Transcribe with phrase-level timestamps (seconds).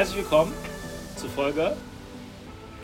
[0.00, 0.54] Herzlich willkommen
[1.14, 1.76] zu Folge,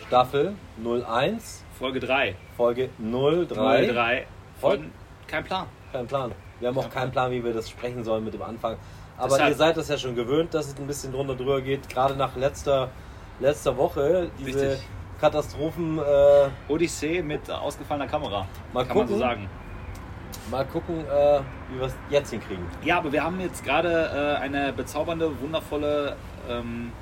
[0.07, 0.55] Staffel
[0.85, 2.37] 01, Folge 3.
[2.59, 3.47] Folge 03.
[3.87, 4.27] 03
[4.61, 4.91] von
[5.27, 5.67] Kein Plan.
[5.93, 6.33] Kein Plan.
[6.61, 8.77] Wir haben auch keinen Plan, wie wir das sprechen sollen mit dem Anfang.
[9.17, 11.89] Aber Deshalb- ihr seid das ja schon gewöhnt, dass es ein bisschen drunter drüber geht.
[11.89, 12.91] Gerade nach letzter,
[13.41, 14.31] letzter Woche.
[14.39, 14.87] Diese Richtig.
[15.19, 15.99] Katastrophen.
[15.99, 18.47] Äh, Odyssee mit ausgefallener Kamera.
[18.75, 19.27] Mal kann man so gucken.
[19.27, 19.51] sagen.
[20.51, 21.41] mal gucken, äh,
[21.71, 22.67] wie wir es jetzt hinkriegen.
[22.85, 26.15] Ja, aber wir haben jetzt gerade äh, eine bezaubernde, wundervolle
[26.47, 26.93] ähm,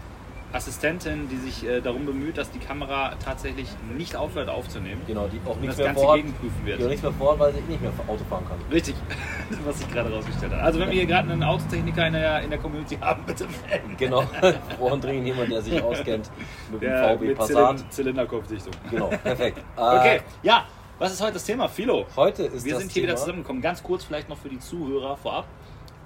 [0.54, 5.02] Assistentin, die sich äh, darum bemüht, dass die Kamera tatsächlich nicht aufhört aufzunehmen.
[5.06, 6.16] Genau, die auch nichts das mehr Ganze vorhat.
[6.22, 6.88] gegenprüfen Die auch wird.
[6.88, 8.58] nichts mehr vorhat, weil sie nicht mehr Auto fahren kann.
[8.70, 8.94] Richtig,
[9.64, 10.60] was sich gerade rausgestellt hat.
[10.60, 13.96] Also wenn wir hier gerade einen Autotechniker in der, in der Community haben, bitte melden.
[13.98, 14.22] Genau.
[14.78, 16.30] Brauchen dringend jemand, der sich auskennt
[16.70, 17.56] mit dem Der VW mit Passat.
[17.78, 18.72] Zylind Zylinderkopfdichtung.
[18.90, 19.58] Genau, perfekt.
[19.58, 20.66] Äh, Okay, ja,
[21.00, 21.68] was ist heute das Thema?
[21.68, 22.06] Philo.
[22.14, 23.60] Heute ist Wir das sind hier wieder Thema- zusammengekommen.
[23.60, 25.46] Ganz kurz vielleicht noch für die Zuhörer vorab,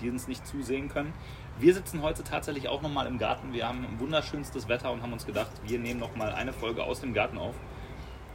[0.00, 1.12] die uns nicht zusehen können.
[1.60, 3.52] Wir sitzen heute tatsächlich auch nochmal im Garten.
[3.52, 7.12] Wir haben wunderschönstes Wetter und haben uns gedacht, wir nehmen nochmal eine Folge aus dem
[7.14, 7.54] Garten auf.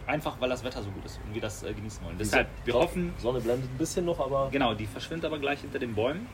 [0.05, 2.17] Einfach weil das Wetter so gut ist und wir das äh, genießen wollen.
[2.19, 5.61] Deshalb, wir Sonne- hoffen, Sonne blendet ein bisschen noch, aber genau, die verschwindet aber gleich
[5.61, 6.27] hinter den Bäumen.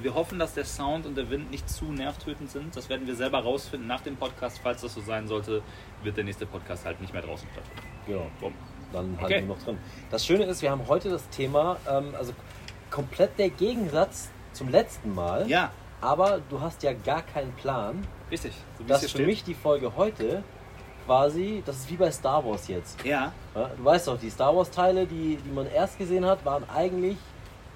[0.00, 2.76] Wir hoffen, dass der Sound und der Wind nicht zu nervtötend sind.
[2.76, 4.60] Das werden wir selber rausfinden nach dem Podcast.
[4.62, 5.62] Falls das so sein sollte,
[6.04, 7.82] wird der nächste Podcast halt nicht mehr draußen stattfinden.
[8.06, 8.26] genau.
[8.40, 8.52] Bumm.
[8.92, 9.34] dann Okay.
[9.34, 9.78] halten wir noch drin.
[10.12, 12.32] Das Schöne ist, wir haben heute das Thema, ähm, also
[12.90, 18.52] komplett der Gegensatz zum letzten Mal, Ja, aber du hast ja gar keinen Plan, richtig.
[18.78, 19.26] So dass hier für steht.
[19.26, 20.42] mich die Folge heute
[21.06, 23.02] quasi, das ist wie bei Star Wars jetzt.
[23.04, 26.44] Ja, Ja, du weißt doch, die Star Wars Teile, die, die man erst gesehen hat,
[26.44, 27.16] waren eigentlich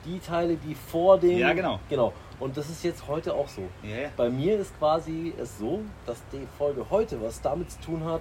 [0.04, 1.38] die Teile, die vor dem...
[1.38, 1.80] Ja, genau.
[1.88, 2.12] Genau.
[2.38, 3.62] Und das ist jetzt heute auch so.
[3.82, 4.08] ja.
[4.16, 8.20] Bei mir ist quasi es so, dass die Folge heute was damit zu tun hat,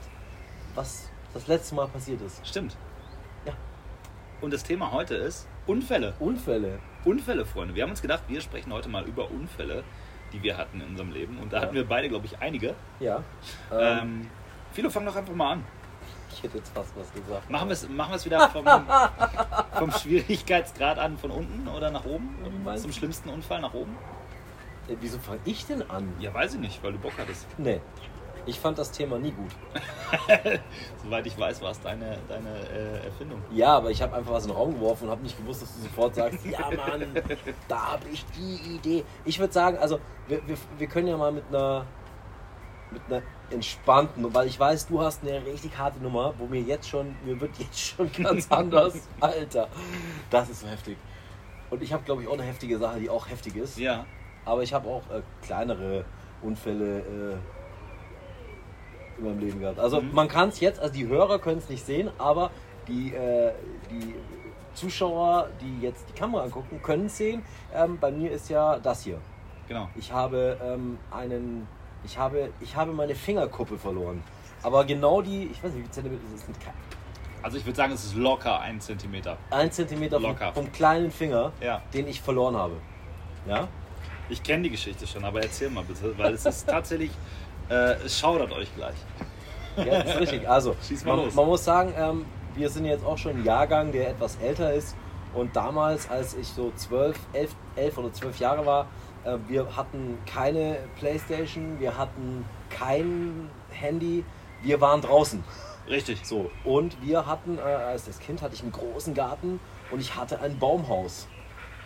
[0.76, 2.46] was das letzte Mal passiert ist.
[2.48, 2.78] Stimmt.
[3.46, 3.54] Ja.
[4.40, 6.14] Und das Thema heute ist Unfälle.
[6.20, 6.80] Unfälle.
[7.06, 7.76] Unfälle, Freunde.
[7.76, 9.84] Wir haben uns gedacht, wir sprechen heute mal über Unfälle,
[10.34, 11.38] die wir hatten in unserem Leben.
[11.39, 11.64] Und da Ja.
[11.64, 12.76] hatten wir beide, glaube ich, einige.
[13.00, 13.23] Ja.
[13.72, 14.30] Ähm, Ähm,
[14.73, 15.64] Philo, fang doch einfach mal an.
[16.32, 17.50] ich hätte jetzt fast was gesagt.
[17.50, 18.66] Machen wir es machen wir's wieder vom,
[19.73, 22.36] vom Schwierigkeitsgrad an, von unten oder nach oben?
[22.78, 23.95] Zum schlimmsten Unfall nach oben?
[24.88, 26.14] Äh, wieso fange ich denn an?
[26.20, 27.48] Ja, weiß ich nicht, weil du Bock hattest.
[27.58, 27.82] Nee.
[28.46, 29.52] Ich fand das Thema nie gut.
[31.04, 33.42] Soweit ich weiß, war es deine, deine äh, Erfindung.
[33.52, 35.76] Ja, aber ich habe einfach was in den Raum geworfen und habe nicht gewusst, dass
[35.76, 37.06] du sofort sagst, ja Mann,
[37.68, 39.04] da habe ich die Idee.
[39.26, 41.86] Ich würde sagen, also wir, wir, wir können ja mal mit einer
[42.92, 46.90] mit einer entspannten, weil ich weiß, du hast eine richtig harte Nummer, wo mir jetzt
[46.90, 49.08] schon, mir wird jetzt schon ganz anders.
[49.20, 49.70] Alter,
[50.30, 50.98] das ist so heftig.
[51.70, 53.78] Und ich habe, glaube ich, auch eine heftige Sache, die auch heftig ist.
[53.78, 54.06] Ja.
[54.44, 56.04] Aber ich habe auch äh, kleinere
[56.42, 57.36] Unfälle äh,
[59.21, 59.80] in meinem Leben gehabt.
[59.80, 60.14] Also Mhm.
[60.14, 62.52] man kann es jetzt, also die Hörer können es nicht sehen, aber
[62.87, 63.52] die, äh,
[63.89, 64.15] die
[64.73, 67.43] Zuschauer, die jetzt die Kamera angucken, können es sehen.
[67.73, 69.17] Ähm, bei mir ist ja das hier.
[69.67, 69.89] Genau.
[69.95, 71.67] Ich habe ähm, einen,
[72.04, 74.23] ich habe, ich habe meine Fingerkuppe verloren.
[74.64, 76.55] Aber genau die, ich weiß nicht, wie viele Zentimeter, das sind
[77.43, 79.37] Also ich würde sagen, es ist locker ein Zentimeter.
[79.49, 81.81] ein Zentimeter vom, vom kleinen Finger, Ja.
[81.93, 82.76] den ich verloren habe.
[83.48, 83.67] Ja?
[84.30, 87.11] Ich kenne die Geschichte schon, aber erzähl mal bitte, weil es ist tatsächlich,
[87.71, 88.95] äh, es schaudert euch gleich.
[89.77, 90.49] Ja, das ist richtig.
[90.49, 91.33] Also, Schieß mal man, los.
[91.33, 94.95] man muss sagen, ähm, wir sind jetzt auch schon ein Jahrgang, der etwas älter ist.
[95.33, 98.87] Und damals, als ich so 12, 11, 11 oder 12 Jahre war,
[99.23, 104.26] äh, wir hatten keine Playstation, wir hatten kein Handy,
[104.61, 105.42] wir waren draußen.
[105.87, 106.26] Richtig.
[106.26, 110.15] So, und wir hatten, äh, als das Kind hatte ich einen großen Garten und ich
[110.15, 111.27] hatte ein Baumhaus.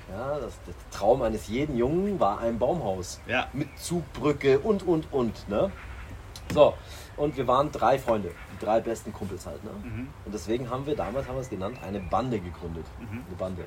[0.10, 3.20] Ja, das, der Traum eines jeden Jungen war ein Baumhaus.
[3.28, 3.48] Ja.
[3.54, 5.50] Mit Zugbrücke und, und, und.
[5.50, 5.72] Ne?
[6.54, 6.76] So,
[7.18, 9.64] und wir waren drei Freunde, die drei besten Kumpels halt.
[9.64, 9.72] Ne?
[9.84, 10.08] Mhm.
[10.26, 12.86] Und deswegen haben wir damals, haben wir es genannt, eine Bande gegründet.
[13.00, 13.24] Mhm.
[13.28, 13.66] Eine Bande.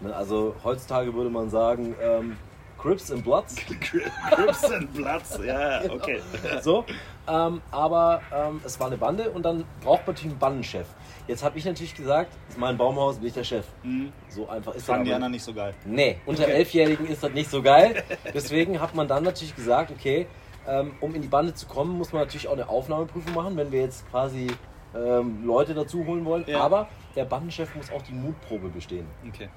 [0.00, 0.14] Ne?
[0.14, 2.36] Also heutzutage würde man sagen, ähm,
[2.78, 3.56] Crips and Bloods.
[4.30, 6.20] Crips and Bloods, ja, ja, okay.
[6.62, 6.84] So,
[7.28, 10.86] ähm, aber ähm, es war eine Bande und dann braucht man natürlich einen Bandenchef.
[11.26, 13.66] Jetzt habe ich natürlich gesagt, das ist mein Baumhaus, bin ich der Chef.
[13.82, 14.12] Mhm.
[14.28, 15.74] So einfach ist Fanden das die aber- anderen nicht so geil.
[15.84, 16.52] Nee, unter Okay.
[16.52, 18.02] Elfjährigen ist das nicht so geil.
[18.34, 20.26] Deswegen hat man dann natürlich gesagt, okay,
[20.68, 23.70] ähm, um in die Bande zu kommen, muss man natürlich auch eine Aufnahmeprüfung machen, wenn
[23.72, 24.48] wir jetzt quasi
[24.94, 26.44] ähm, Leute dazu holen wollen.
[26.46, 26.60] Ja.
[26.60, 29.06] Aber der Bandenchef muss auch die Mutprobe bestehen.
[29.28, 29.48] Okay.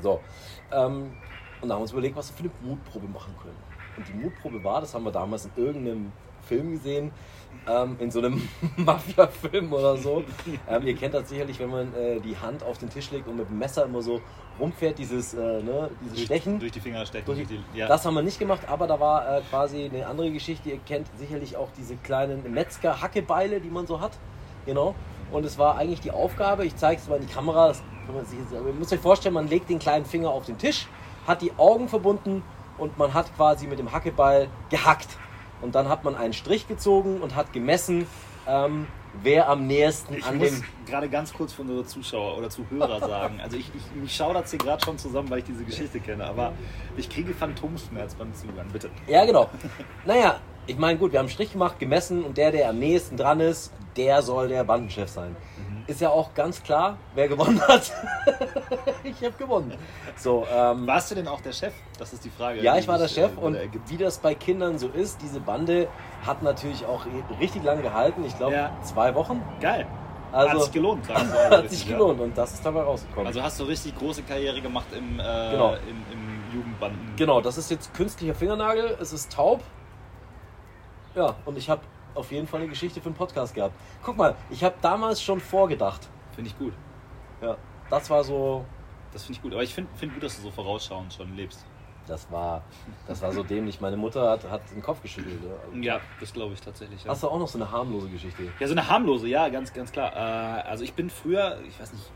[0.00, 0.20] So.
[0.72, 1.12] Ähm,
[1.60, 3.56] und da haben wir uns überlegt, was wir für eine Mutprobe machen können.
[3.96, 7.10] Und die Mutprobe war, das haben wir damals in irgendeinem Film gesehen,
[7.68, 8.42] ähm, in so einem
[8.76, 10.24] Mafia-Film oder so.
[10.68, 13.36] Ähm, ihr kennt das sicherlich, wenn man äh, die Hand auf den Tisch legt und
[13.36, 14.20] mit dem Messer immer so
[14.58, 16.58] rumfährt, dieses, äh, ne, dieses Durch, Stechen.
[16.58, 17.26] durch die Finger stechen.
[17.26, 17.86] Durch die- ja.
[17.86, 20.70] Das haben wir nicht gemacht, aber da war äh, quasi eine andere Geschichte.
[20.70, 24.12] Ihr kennt sicherlich auch diese kleinen Metzger-Hackebeile, die man so hat.
[24.66, 24.94] Genau.
[25.30, 28.14] Und es war eigentlich die Aufgabe, ich zeige es mal in die Kamera, das kann
[28.14, 30.86] man sich ihr müsst euch vorstellen, man legt den kleinen Finger auf den Tisch,
[31.26, 32.42] hat die Augen verbunden
[32.76, 35.08] und man hat quasi mit dem Hackebeil gehackt.
[35.62, 38.06] Und dann hat man einen Strich gezogen und hat gemessen,
[38.46, 38.86] ähm,
[39.22, 40.64] wer am nächsten Ich an muss dem.
[40.86, 43.40] gerade ganz kurz für unsere Zuschauer oder Zuhörer sagen.
[43.40, 46.24] Also ich, ich mich schaudert hier gerade schon zusammen, weil ich diese Geschichte kenne.
[46.24, 46.52] Aber
[46.96, 48.68] ich kriege Phantomschmerz beim Zuhören.
[48.72, 48.90] Bitte.
[49.06, 49.48] Ja, genau.
[50.04, 53.16] Naja, ich meine, gut, wir haben einen Strich gemacht, gemessen und der, der am nächsten
[53.16, 55.36] dran ist, der soll der Bandenchef sein.
[55.58, 55.71] Mhm.
[55.92, 57.92] Ist ja auch ganz klar, wer gewonnen hat.
[59.04, 59.74] ich habe gewonnen.
[60.16, 61.74] So, ähm, Warst du denn auch der Chef?
[61.98, 62.62] Das ist die Frage.
[62.62, 63.58] Ja, ich war der Chef äh, und
[63.88, 65.88] wie das bei Kindern so ist, diese Bande
[66.26, 67.04] hat natürlich auch
[67.38, 68.24] richtig lange gehalten.
[68.24, 68.72] Ich glaube, Ja.
[68.82, 69.42] zwei Wochen.
[69.60, 69.86] Geil.
[70.32, 71.04] hat Also sich gelohnt.
[71.04, 71.92] sagen wir mal hat sich ja.
[71.92, 73.26] gelohnt und das ist dabei rausgekommen.
[73.26, 75.74] Also hast du richtig große Karriere gemacht im, äh, Genau.
[75.74, 77.12] im, im Jugendbanden.
[77.16, 79.60] genau, das ist jetzt künstlicher Fingernagel, es ist taub.
[81.14, 81.82] Ja, und ich habe
[82.14, 83.74] auf jeden Fall eine Geschichte für einen Podcast gehabt.
[84.02, 86.08] Guck mal, ich habe damals schon vorgedacht.
[86.34, 86.72] Finde ich gut.
[87.40, 87.56] Ja,
[87.90, 88.64] das war so,
[89.12, 89.52] Das finde ich gut.
[89.52, 91.64] Aber ich finde find gut, dass du so vorausschauend schon lebst.
[92.06, 92.62] das war,
[93.06, 93.80] das war so dämlich.
[93.80, 95.40] Meine Mutter hat, hat den Kopf geschüttelt.
[95.74, 95.94] Ja.
[95.94, 97.04] Ja, das glaube ich tatsächlich.
[97.04, 97.10] Ja.
[97.10, 98.44] Hast du auch noch so eine harmlose Geschichte?
[98.58, 100.12] Ja, so eine harmlose, ja, ganz, ganz klar.
[100.14, 102.10] Äh, also ich bin früher, ich weiß nicht,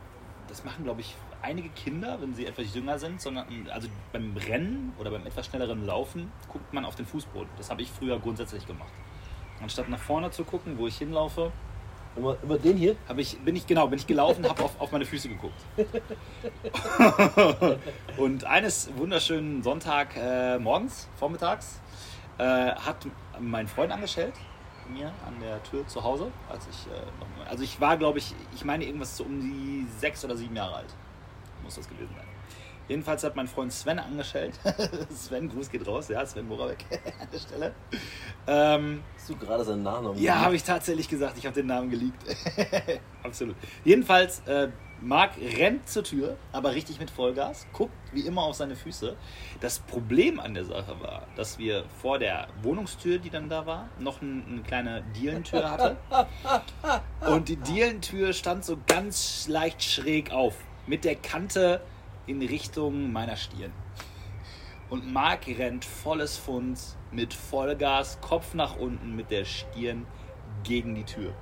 [0.48, 4.92] das machen glaube ich einige Kinder, wenn sie etwas jünger sind, sondern also beim Rennen
[4.98, 7.48] oder beim etwas schnelleren Laufen guckt man auf den Fußboden.
[7.56, 8.90] Das habe ich früher grundsätzlich gemacht.
[9.62, 11.50] Anstatt nach vorne zu gucken, wo ich hinlaufe,
[12.16, 12.96] Immer, immer den hier?
[13.08, 15.60] habe ich, bin ich genau, bin ich gelaufen, habe auf, auf meine Füße geguckt.
[18.16, 21.78] Und eines wunderschönen Sonntag äh, morgens, vormittags,
[22.38, 23.06] äh, hat
[23.38, 24.32] mein Freund angestellt
[24.88, 28.64] mir an der Tür zu Hause, als ich äh, also ich war, glaube ich, ich
[28.64, 30.94] meine irgendwas so um die sechs oder sieben Jahre alt,
[31.62, 32.25] muss das gewesen sein.
[32.88, 34.58] Jedenfalls hat mein Freund Sven angestellt.
[35.10, 36.84] Sven, Gruß geht raus, ja, Sven Moravec
[37.20, 37.74] an der Stelle.
[38.46, 40.22] Ähm, Hast du gerade seinen Nachnamen?
[40.22, 41.36] ja, habe ich tatsächlich gesagt.
[41.38, 42.22] Ich habe den Namen geleakt.
[43.22, 43.56] Absolut.
[43.84, 44.68] Jedenfalls, äh,
[45.00, 49.16] Marc rennt zur Tür, aber richtig mit Vollgas, guckt wie immer auf seine Füße.
[49.60, 53.88] Das Problem an der Sache war, dass wir vor der Wohnungstür, die dann da war,
[53.98, 55.96] noch ein, eine kleine Dielentür hatte.
[57.28, 60.56] Und die Dielentür stand so ganz leicht schräg auf,
[60.86, 61.82] mit der Kante
[62.26, 63.72] in Richtung meiner Stirn.
[64.88, 66.78] Und Marc rennt volles Pfund
[67.10, 70.06] mit Vollgas, Kopf nach unten mit der Stirn
[70.62, 71.32] gegen die Tür.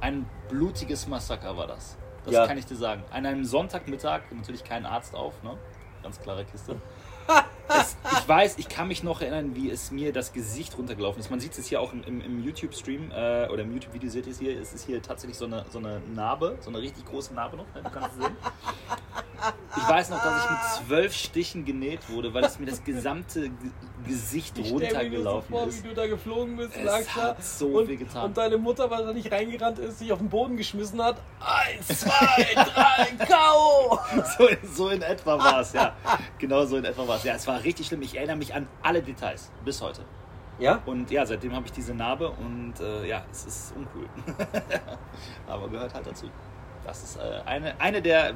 [0.00, 1.96] Ein blutiges Massaker war das.
[2.24, 2.46] Das Ja.
[2.46, 3.02] kann ich dir sagen.
[3.10, 5.56] An einem Sonntagmittag, natürlich kein Arzt auf, ne?
[6.02, 6.80] Ganz klare Kiste.
[7.70, 11.30] Es, ich weiß, ich kann mich noch erinnern, wie es mir das Gesicht runtergelaufen ist.
[11.30, 14.32] Man sieht es hier auch im, im, im YouTube-Stream äh, oder im YouTube-Video seht ihr
[14.32, 14.60] es hier.
[14.60, 17.66] Es ist hier tatsächlich so eine, so eine Narbe, so eine richtig große Narbe noch.
[17.74, 17.82] Ne?
[17.82, 18.36] Du kannst es sehen.
[19.76, 23.48] Ich weiß noch, dass ich mit zwölf Stichen genäht wurde, weil es mir das gesamte
[23.48, 23.70] G
[24.06, 25.84] Gesicht runtergelaufen ist.
[25.84, 28.24] du da geflogen bist, Es hat so und, wehgetan.
[28.24, 31.16] und deine Mutter, weil sie nicht reingerannt ist, sich auf den Boden geschmissen hat.
[31.38, 33.98] Eins, zwei, drei, K.O.
[34.38, 35.94] So, so in etwa war es, ja.
[36.38, 37.24] Genau so in etwa war es.
[37.24, 38.02] Ja, es war richtig schlimm.
[38.02, 40.02] Ich erinnere mich an alle Details bis heute.
[40.58, 40.80] Ja?
[40.86, 44.06] Und ja, seitdem habe ich diese Narbe und äh, ja, es ist uncool.
[45.48, 46.26] Aber gehört halt dazu.
[46.84, 48.34] Das ist äh, eine, eine der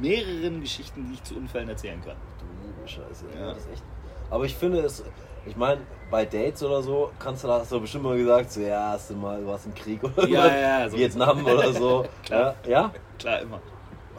[0.00, 2.16] mehreren Geschichten, die ich zu Unfällen erzählen kann.
[2.38, 3.24] Du liebe Scheiße.
[3.38, 3.48] Ja.
[3.48, 3.82] Das ist echt.
[4.30, 5.02] Aber ich finde es,
[5.44, 5.80] ich meine,
[6.10, 9.10] bei Dates oder so, kannst du da hast du bestimmt mal gesagt, so, ja, hast
[9.10, 10.52] du mal was im Krieg oder Ja, was?
[10.52, 12.06] ja, ja, so- Vietnam oder so.
[12.24, 12.54] Klar.
[12.64, 12.70] Ja?
[12.70, 12.92] ja?
[13.18, 13.60] Klar, immer.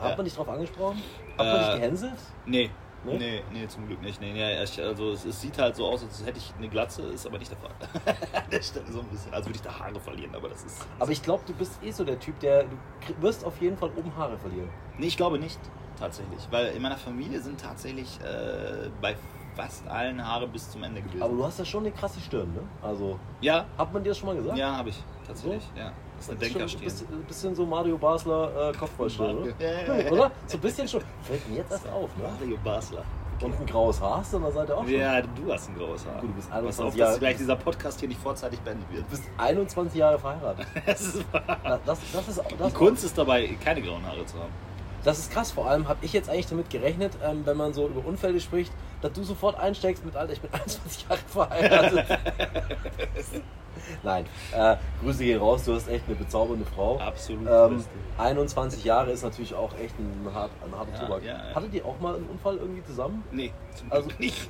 [0.01, 1.01] Hat man dich drauf angesprochen?
[1.37, 2.13] Hat man Äh, dich gehänselt?
[2.45, 2.69] Nee.
[3.05, 3.17] Nee?
[3.17, 4.21] Nee, nee, zum Glück nicht.
[4.21, 7.25] Nee, nee, also es, es sieht halt so aus, als hätte ich eine Glatze, ist
[7.27, 7.71] aber nicht der Fall.
[8.51, 9.33] Der Stelle so ein bisschen.
[9.33, 10.85] Also würde ich da Haare verlieren, aber das ist.
[10.99, 13.89] Aber ich glaube, du bist eh so der Typ, der, du wirst auf jeden Fall
[13.95, 14.69] oben Haare verlieren.
[14.97, 15.59] Nee, ich glaube nicht,
[15.99, 16.47] tatsächlich.
[16.51, 19.15] Weil in meiner Familie sind tatsächlich äh, bei
[19.55, 21.21] fast allen Haare bis zum Ende gewesen.
[21.21, 22.61] Aber du hast ja schon eine krasse Stirn, ne?
[22.81, 24.57] Also, ja, hat man dir das schon mal gesagt?
[24.57, 25.03] ja, habe ich.
[25.27, 25.91] Tatsächlich, ja.
[26.27, 27.13] Das ist schon Denkerstirn.
[27.19, 29.51] ein bisschen, so Mario Basler äh, Kopfballstirn, oder?
[29.59, 30.11] Ja, ja, ja.
[30.11, 30.31] Oder?
[30.47, 31.01] So ein bisschen schon.
[31.23, 32.23] Fällt mir jetzt erst auf, ne?
[32.23, 33.03] Mario Basler.
[33.41, 34.93] Und ein graues Haar hast du an der Seite auch schon.
[34.93, 36.21] Ja, du hast ein graues Haar.
[36.21, 38.89] Gut, du bist Pass 21 auf, Jahre- dass gleich dieser Podcast hier nicht vorzeitig beendet
[38.91, 39.03] wird.
[39.05, 40.65] Du bist 21 Jahre verheiratet.
[40.85, 41.43] Das ist wahr.
[41.63, 44.51] Das, das, das, ist, Die das, Kunst ist dabei, keine grauen Haare zu haben.
[45.03, 45.51] das ist krass.
[45.51, 48.71] Vor allem habe ich jetzt eigentlich damit gerechnet, ähm, wenn man so über Unfälle spricht,
[49.01, 52.05] dass du sofort einsteigst mit Alter, ich bin 21 Jahre verheiratet.
[54.03, 54.25] Nein,
[54.55, 56.97] äh, Grüße gehen raus, du hast echt eine bezaubernde Frau.
[56.99, 57.47] Absolut.
[57.49, 57.89] Ähm, beste.
[58.17, 61.23] 21 Jahre ist natürlich auch echt ein, hart, ein harter Ja, Tobak.
[61.23, 61.55] ja, ja.
[61.55, 63.23] Hattet ihr auch mal einen Unfall irgendwie zusammen?
[63.31, 64.49] Nee, zum also- Glück nicht.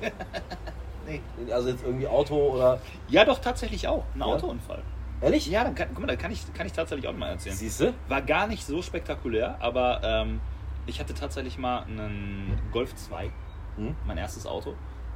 [1.06, 1.20] nee.
[1.52, 2.80] Also jetzt irgendwie Auto oder.
[3.08, 4.04] Ja, doch, tatsächlich auch.
[4.14, 4.22] Ein?
[4.22, 4.82] Autounfall.
[5.20, 5.46] Ehrlich?
[5.46, 7.54] Ja, dann kann, guck mal, da kann ich, kann ich tatsächlich auch mal erzählen.
[7.56, 7.94] Siehst du?
[8.08, 10.40] War gar nicht so spektakulär, aber ähm,
[10.86, 13.30] ich hatte tatsächlich mal einen Golf 2,
[13.76, 13.96] Hm?
[14.06, 14.74] mein erstes Auto.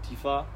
[0.09, 0.47] Tiefer,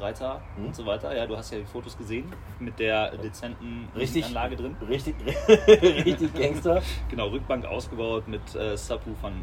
[0.00, 0.66] breiter Hm?
[0.66, 1.14] und so weiter.
[1.16, 4.24] Ja, du hast ja die Fotos gesehen mit der dezenten Richtig.
[4.24, 4.74] Anlage drin.
[4.88, 5.14] Richtig,
[5.68, 6.82] richtig Gangster.
[7.08, 8.76] Genau, Rückbank ausgebaut mit äh,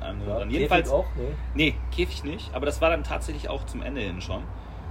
[0.03, 0.49] allem drum Ja, dran.
[0.49, 1.05] Käfig Jedenfalls auch?
[1.15, 1.33] Nee.
[1.53, 4.43] Nee, Käfig nicht, aber das war dann tatsächlich auch zum Ende hin schon.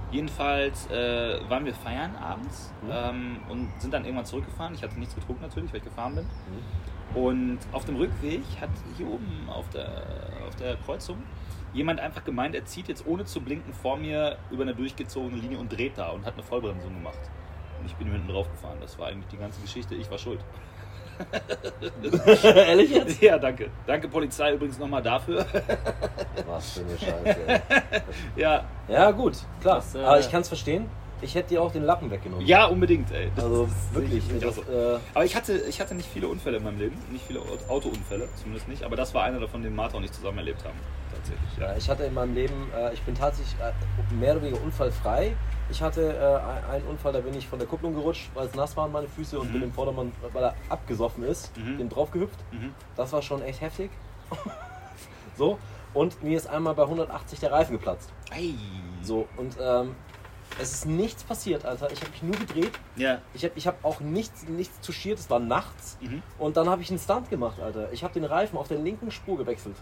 [0.09, 2.89] Jedenfalls äh, waren wir feiern abends Mhm.
[2.91, 4.73] ähm, und sind dann irgendwann zurückgefahren.
[4.73, 6.23] Ich hatte nichts getrunken natürlich, weil ich gefahren bin.
[6.25, 7.17] Mhm.
[7.21, 9.89] Und auf dem Rückweg hat hier oben auf der,
[10.47, 11.17] auf der Kreuzung
[11.77, 15.59] jemand einfach gemeint, er zieht jetzt ohne zu blinken vor mir über eine durchgezogene Linie
[15.59, 17.19] und dreht da und hat eine Vollbremsung gemacht.
[17.79, 18.77] Und ich bin hinten drauf gefahren.
[18.81, 19.95] Das war eigentlich die ganze Geschichte.
[19.95, 20.39] Ich war schuld.
[22.43, 23.21] Ehrlich jetzt?
[23.21, 23.69] Ja, danke.
[23.85, 25.45] Danke Polizei übrigens nochmal dafür.
[26.47, 27.61] Was für eine Scheiße.
[28.35, 29.75] ja, Ja, gut, klar.
[29.77, 30.85] Das, äh, Aber ich kann es verstehen.
[31.19, 32.45] Ich hätte dir auch den Lappen weggenommen.
[32.45, 33.31] ja, unbedingt, ey.
[33.35, 34.23] Das Also wirklich.
[34.31, 34.61] nicht Das, so.
[34.61, 36.95] äh, Aber ich hatte, ich hatte nicht viele Unfälle in meinem Leben.
[37.11, 38.83] Nicht viele Autounfälle, zumindest nicht.
[38.83, 40.77] Aber das war einer davon, den Martha und ich zusammen erlebt haben.
[41.27, 41.75] Tatsächlich, ja.
[41.77, 45.35] Ich hatte in meinem Leben, äh, ich bin tatsächlich äh, mehr oder weniger unfallfrei.
[45.69, 48.55] Ich hatte äh, ein- einen Unfall, da bin ich von der Kupplung gerutscht, weil es
[48.55, 49.53] nass waren meine Füße und Mhm.
[49.53, 51.77] bin im Vordermann, weil er abgesoffen ist, Mhm.
[51.77, 52.39] bin draufgehüpft.
[52.51, 52.73] Mhm.
[52.95, 53.91] Das war schon echt heftig.
[55.37, 55.59] so.
[55.93, 58.11] Und mir ist einmal bei 180 der Reifen geplatzt.
[58.31, 58.53] Ei.
[59.01, 59.27] So.
[59.37, 59.95] Und ähm,
[60.59, 61.91] es ist nichts passiert, Alter.
[61.91, 62.71] Ich habe mich nur gedreht.
[62.95, 63.19] Ja.
[63.33, 65.19] Ich habe ich hab auch nichts, nichts touchiert.
[65.19, 65.97] Es war nachts.
[66.01, 66.21] Mhm.
[66.37, 67.91] Und dann habe ich einen Stunt gemacht, Alter.
[67.91, 69.75] Ich habe den Reifen auf der linken Spur gewechselt.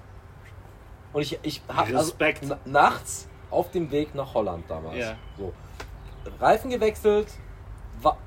[1.15, 1.95] Und ich, ich habe.
[1.97, 4.97] Also, na- nachts auf dem Weg nach Holland damals.
[4.97, 5.15] Ja.
[5.37, 5.53] So.
[6.41, 7.27] Reifen gewechselt,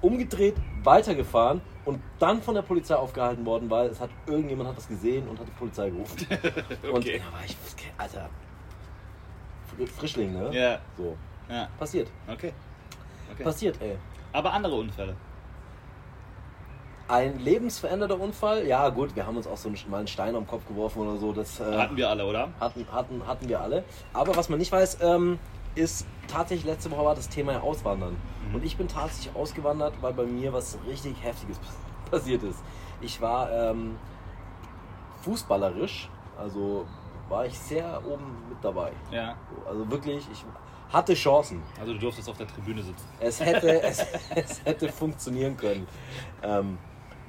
[0.00, 4.88] umgedreht, weitergefahren und dann von der Polizei aufgehalten worden, weil es hat irgendjemand hat das
[4.88, 6.26] gesehen und hat die Polizei gerufen.
[6.82, 7.20] Und Okay.
[7.24, 7.56] da war ich,
[7.98, 8.30] Alter,
[9.76, 10.50] Fr- Frischling, ne?
[10.58, 10.78] Ja.
[10.96, 11.14] So.
[11.50, 11.68] Ja.
[11.78, 12.08] Passiert.
[12.26, 12.52] Okay.
[13.32, 13.42] okay.
[13.44, 13.98] Passiert, ey.
[14.32, 15.14] Aber andere Unfälle.
[17.08, 20.46] Ein lebensverändernder Unfall, ja gut, wir haben uns auch so einen, mal einen Stein am
[20.46, 21.32] Kopf geworfen oder so.
[21.32, 22.50] Das, äh, Hatten wir alle, oder?
[22.60, 23.84] Hatten, hatten, hatten wir alle.
[24.12, 25.38] Aber was man nicht weiß, ähm,
[25.74, 28.16] ist tatsächlich letzte Woche war das Thema ja Auswandern.
[28.48, 28.56] Mhm.
[28.56, 31.58] Und ich bin tatsächlich ausgewandert, weil bei mir was richtig Heftiges
[32.10, 32.62] passiert ist.
[33.00, 33.96] Ich war ähm,
[35.22, 36.86] fußballerisch, also
[37.30, 38.92] war ich sehr oben mit dabei.
[39.10, 39.36] Ja.
[39.66, 40.44] Also wirklich, ich
[40.92, 41.62] hatte Chancen.
[41.80, 43.06] Also du durftest auf der Tribüne sitzen.
[43.20, 45.86] Es hätte, es, es hätte funktionieren können.
[46.42, 46.78] Ähm,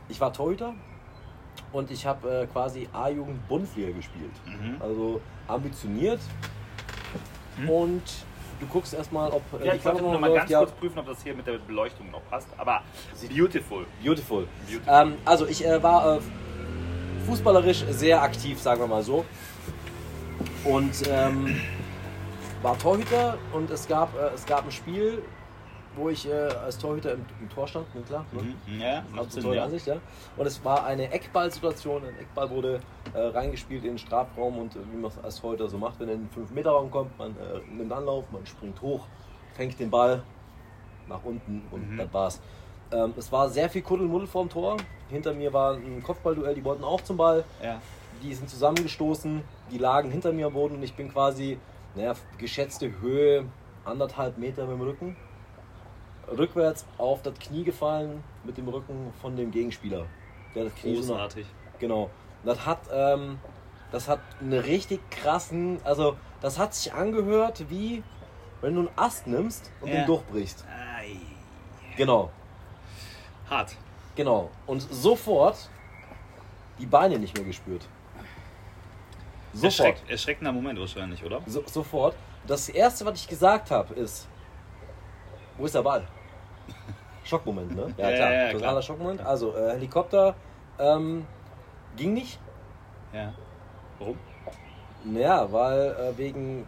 [0.10, 0.74] ich war Torhüter
[1.72, 4.32] und ich habe äh, quasi A-Jugend Bundesliga gespielt.
[4.46, 4.82] Mhm.
[4.82, 6.20] Also ambitioniert.
[7.58, 7.70] Mhm.
[7.70, 8.04] Und
[8.60, 11.08] du guckst erstmal, ob äh, Ja, ich wollte nur mal ganz Ja, kurz prüfen, ob
[11.08, 12.48] das hier mit der Beleuchtung noch passt.
[12.58, 12.82] Aber
[13.30, 13.86] beautiful.
[14.04, 14.48] Beautiful.
[14.68, 14.82] Beautiful.
[14.88, 16.20] Ähm, also ich äh, war äh,
[17.26, 19.26] fußballerisch sehr aktiv, sagen wir mal so.
[20.64, 21.62] Und ähm,
[22.62, 25.22] war Torhüter und es gab, äh, es gab ein Spiel,
[26.00, 28.26] wo ich äh, als Torhüter im, im Tor stand, ne, klar.
[28.32, 28.42] Ne?
[28.42, 28.82] Mhm.
[28.82, 29.64] Ja, Absolut Sinn, ja.
[29.66, 29.98] Ansicht, ja.
[30.38, 32.04] Und es war eine Eckballsituation.
[32.04, 32.80] Ein Eckball wurde
[33.14, 36.08] äh, reingespielt in den Strafraum und äh, wie man es als Torhüter so macht, wenn
[36.08, 39.06] er in den 5-Meter-Raum kommt, man äh, nimmt Anlauf, man springt hoch,
[39.54, 40.24] fängt den Ball
[41.08, 41.98] nach unten und Mhm.
[41.98, 42.42] das war's.
[42.92, 44.78] Ähm, es war sehr viel Kuddelmuddel vorm Tor.
[45.10, 47.44] Hinter mir war ein Kopfballduell, die wollten auch zum Ball.
[47.64, 47.82] Ja.
[48.24, 49.42] Die sind zusammengestoßen,
[49.72, 51.58] die lagen hinter mir am Boden und ich bin quasi,
[51.96, 53.46] naja, geschätzte Höhe
[53.86, 55.16] anderthalb Meter mit dem Rücken.
[56.38, 60.06] Rückwärts auf das Knie gefallen mit dem Rücken von dem Gegenspieler.
[60.56, 61.46] Der das Knie Großartig.
[61.80, 62.10] Genau.
[62.44, 63.40] Das hat, ähm,
[63.92, 68.04] das hat einen richtig krassen, also das hat sich angehört wie
[68.62, 69.96] wenn du einen Ast nimmst und Ja.
[70.02, 70.66] den durchbrichst.
[70.98, 71.16] Ei.
[71.96, 72.30] Genau,
[73.50, 73.76] Hart.
[74.16, 74.50] genau.
[74.68, 75.70] Und sofort
[76.78, 77.88] die Beine nicht mehr gespürt.
[79.54, 79.64] Sofort.
[79.80, 81.42] Erschreck, erschreckender Moment wahrscheinlich, oder?
[81.46, 82.16] So, sofort.
[82.46, 84.28] Das erste, was ich gesagt habe, ist:
[85.58, 86.08] Wo ist der Ball?
[87.30, 87.94] Schockmoment, ne?
[87.98, 88.82] Ja, ja, ja, Totaler klar.
[88.82, 89.22] Schockmoment.
[89.22, 90.36] Also, äh, Helikopter
[90.80, 91.26] ähm,
[91.96, 92.40] ging nicht.
[93.14, 93.34] Ja.
[94.00, 94.18] Warum?
[95.06, 96.66] Naja, weil äh, wegen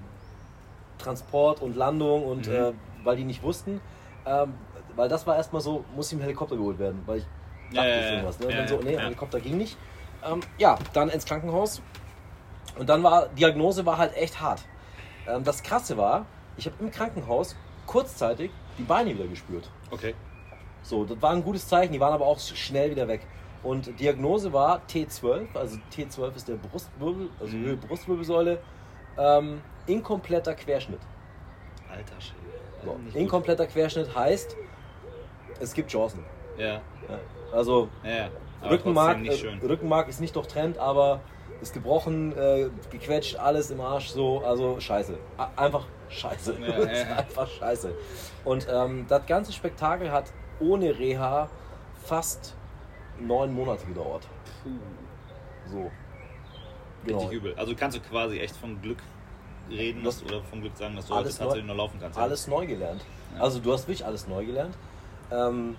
[0.97, 2.53] Transport und Landung und Mhm.
[2.53, 3.81] äh, weil die nicht wussten.
[4.25, 4.53] Ähm,
[4.95, 7.25] weil das war erstmal so, muss ihm Helikopter geholt werden, weil ich
[7.71, 8.39] Ja, dachte, ja, irgendwas.
[8.39, 8.45] Ne?
[8.47, 8.99] Und Ja, dann so, nee, ja.
[8.99, 9.77] Helikopter ging nicht.
[10.23, 11.81] Ähm, ja, dann ins Krankenhaus.
[12.77, 14.63] Und dann war, Diagnose war halt echt hart.
[15.27, 16.25] Ähm, das Krasse war,
[16.57, 17.55] ich habe im Krankenhaus
[17.87, 19.69] kurzzeitig die Beine wieder gespürt.
[19.89, 20.13] Okay.
[20.83, 23.21] So, das war ein gutes Zeichen, die waren aber auch schnell wieder weg.
[23.63, 27.65] Und Diagnose war T12, also T12 ist der Brustwirbel, also Mhm.
[27.65, 28.59] Höhe Brustwirbelsäule,
[29.17, 31.00] ähm, inkompletter Querschnitt.
[31.89, 32.41] Alter Schwede.
[32.83, 33.15] So, gut.
[33.15, 34.55] inkompletter Querschnitt heißt,
[35.59, 36.25] es gibt Chancen.
[36.57, 36.65] Ja.
[36.75, 36.81] Ja.
[37.53, 38.29] Also Ja,
[38.67, 39.65] Rückenmark, äh.
[39.65, 41.19] Rückenmark ist nicht durchtrennt, aber
[41.61, 45.17] ist gebrochen, äh, gequetscht, alles im Arsch, so, also scheiße.
[45.38, 46.55] A einfach scheiße.
[46.59, 47.15] Ja.
[47.17, 47.93] einfach scheiße.
[48.43, 50.25] Und ähm, das ganze Spektakel hat
[50.61, 51.49] ohne Reha
[52.03, 52.55] fast
[53.19, 54.27] neun Monate gedauert.
[54.63, 54.69] Puh.
[55.69, 55.77] So.
[57.05, 57.31] Richtig Genau.
[57.31, 57.55] übel.
[57.55, 58.99] Also kannst du quasi echt von Glück
[59.69, 62.17] reden Das- oder vom Glück sagen, dass du Alles heute tatsächlich noch laufen kannst.
[62.17, 62.23] ja?
[62.23, 63.03] Alles neu gelernt.
[63.35, 63.41] Ja.
[63.41, 64.75] Also du hast wirklich alles neu gelernt.
[65.31, 65.75] Ähm,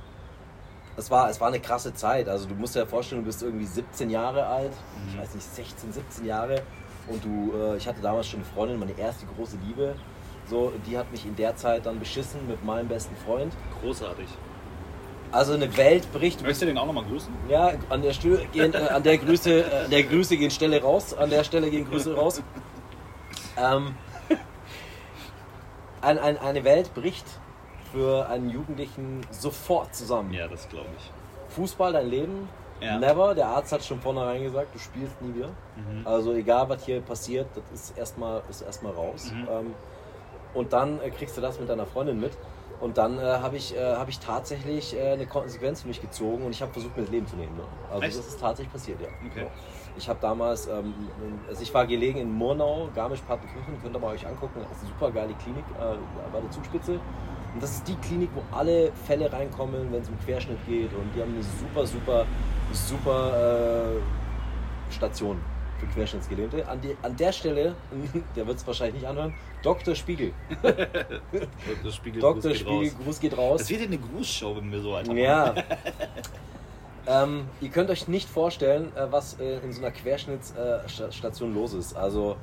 [0.97, 2.29] es, war, es war eine krasse Zeit.
[2.29, 5.09] Also du musst dir ja vorstellen, du bist irgendwie 17 Jahre alt, Mhm.
[5.11, 6.63] ich weiß nicht, 16, 17 Jahre.
[7.09, 9.95] Und du, äh, ich hatte damals schon eine Freundin, meine erste große Liebe.
[10.47, 13.53] So, die hat mich in der Zeit dann beschissen mit meinem besten Freund.
[13.81, 14.27] Großartig.
[15.33, 16.43] Also eine Welt bricht.
[16.43, 17.33] Möchtest du den auch nochmal grüßen?
[17.49, 21.15] Ja, an der Stelle gehen, äh, an der Grüße, äh, der Grüße gehen Stelle raus.
[21.15, 22.43] An der Stelle gehen Grüße raus.
[23.57, 23.95] Ähm,
[26.03, 27.25] ein, ein, eine Welt bricht
[27.93, 30.33] für einen Jugendlichen sofort zusammen.
[30.33, 31.55] Ja, das glaube ich.
[31.55, 32.49] Fußball, dein Leben,
[32.81, 32.99] Ja.
[32.99, 33.35] never.
[33.35, 35.49] Der Arzt hat schon vornherein gesagt, du spielst nie wieder.
[35.77, 36.07] Mhm.
[36.07, 39.31] Also egal, was hier passiert, das ist erstmal ist erstmal raus.
[39.33, 39.49] Mhm.
[39.51, 39.75] Ähm,
[40.55, 42.33] und dann äh, kriegst du das mit deiner Freundin mit.
[42.83, 46.45] Und dann äh, habe ich, äh, hab ich tatsächlich äh, eine Konsequenz für mich gezogen
[46.45, 47.57] und ich habe versucht, mir das Leben zu nehmen.
[47.57, 47.63] Ne?
[47.89, 48.19] Also Echt?
[48.19, 49.07] das ist tatsächlich passiert, ja.
[49.25, 49.45] Okay.
[49.45, 49.51] So.
[49.97, 50.93] Ich habe damals, ähm,
[51.49, 54.89] also ich war gelegen in Murnau, Garmisch-Partenkirchen, könnt ihr mal euch angucken, das ist eine
[54.89, 55.95] super geile Klinik äh,
[56.33, 56.99] bei der Zugspitze.
[57.55, 60.93] Und das ist die Klinik, wo alle Fälle reinkommen, wenn es um Querschnitt geht.
[60.93, 62.27] Und die haben eine super, super,
[62.73, 65.39] super äh, Station
[65.83, 66.67] für Querschnittsgelähmte.
[66.69, 67.75] An, die, an der Stelle,
[68.37, 69.95] der wird es wahrscheinlich nicht anhören, Dr.
[69.95, 70.33] Spiegel.
[70.63, 72.35] Das Spiegel Dr.
[72.35, 72.97] Gruß geht Spiegel, raus.
[73.05, 73.61] Gruß geht raus.
[73.61, 75.19] Das wird ja eine Grußshow, wenn wir so weitermachen.
[75.19, 75.55] Ja.
[77.25, 81.97] ähm, ihr könnt euch nicht vorstellen, äh, was äh, in so einer Querschnittsstation los ist.
[81.97, 82.37] Also,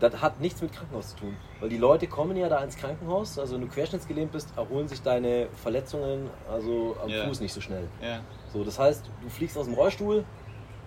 [0.00, 1.36] das hat nichts mit Krankenhaus zu tun.
[1.60, 5.00] Weil die Leute kommen ja da ins Krankenhaus, also wenn du querschnittsgelähmt bist, erholen sich
[5.00, 7.26] deine Verletzungen also am Ja.
[7.26, 7.86] Fuß nicht so schnell.
[8.02, 8.20] Ja.
[8.52, 10.24] So, das heißt, du fliegst aus dem Rollstuhl,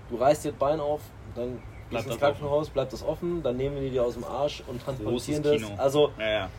[0.10, 1.02] du reißt dir das Bein auf,
[1.34, 4.64] dann Bleibt ins das Krankenhaus, bleibt das offen, dann nehmen die dir aus dem Arsch
[4.68, 5.62] und transportieren das.
[5.78, 6.50] Also Ja, ja.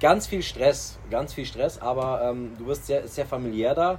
[0.00, 3.98] ganz viel Stress, ganz viel Stress, aber ähm, du wirst sehr, sehr familiär da.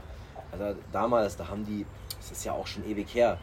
[0.51, 1.85] Also damals, da haben die,
[2.17, 3.37] das ist ja auch schon ewig her,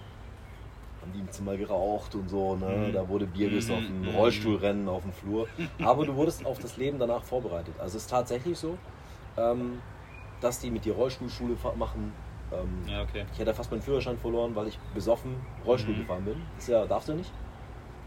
[1.00, 2.88] haben die im Zimmer geraucht und so, ne?
[2.88, 2.92] Mhm.
[2.92, 4.08] da wurde Bier gesoffen, Mhm.
[4.08, 5.46] Rollstuhlrennen auf dem Flur.
[5.82, 7.74] Aber du wurdest auf das Leben danach vorbereitet.
[7.78, 8.76] Also es ist tatsächlich so,
[9.36, 9.80] ähm,
[10.40, 12.12] dass die mit dir Rollstuhlschule machen.
[12.52, 13.26] Ähm, Ja, okay.
[13.32, 15.98] Ich hätte fast meinen Führerschein verloren, weil ich besoffen Rollstuhl Mhm.
[16.00, 16.42] gefahren bin.
[16.56, 17.30] Das ist ja, darfst du nicht.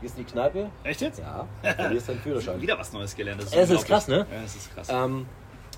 [0.02, 1.20] Gehst in die Kneipe, Echt jetzt?
[1.20, 2.60] ja, verlierst deinen Führerschein.
[2.62, 3.42] Wieder was Neues gelernt.
[3.44, 4.26] Das Es ist krass, ne?
[4.32, 4.88] Ja, es ist krass.
[4.90, 5.28] Ähm,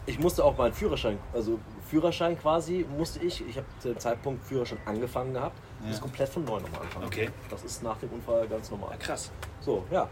[0.06, 4.44] ich musste auch meinen Führerschein, also Führerschein quasi musste ich, ich habe zu dem Zeitpunkt
[4.46, 5.88] Führerschein angefangen gehabt, Ja.
[5.90, 7.06] muss komplett von neu nochmal anfangen.
[7.06, 7.30] Okay.
[7.50, 8.92] Das ist nach dem Unfall ganz normal.
[8.92, 9.32] Ja, krass.
[9.60, 10.08] So, ja.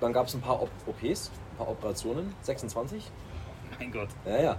[0.00, 3.10] Dann gab es ein paar Op OPs, ein paar Operationen, 26.
[3.78, 4.08] Mein Gott.
[4.24, 4.56] Ja, ja.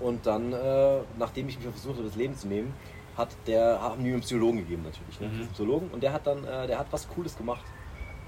[0.00, 2.74] Und dann, äh, nachdem ich mich versucht habe, das Leben zu nehmen,
[3.16, 5.20] hat der, haben die mir einen Psychologen gegeben natürlich.
[5.20, 5.28] Ne?
[5.28, 5.48] Mhm.
[5.48, 5.90] Psychologen.
[5.92, 7.64] Und der hat dann, äh, der hat was Cooles gemacht.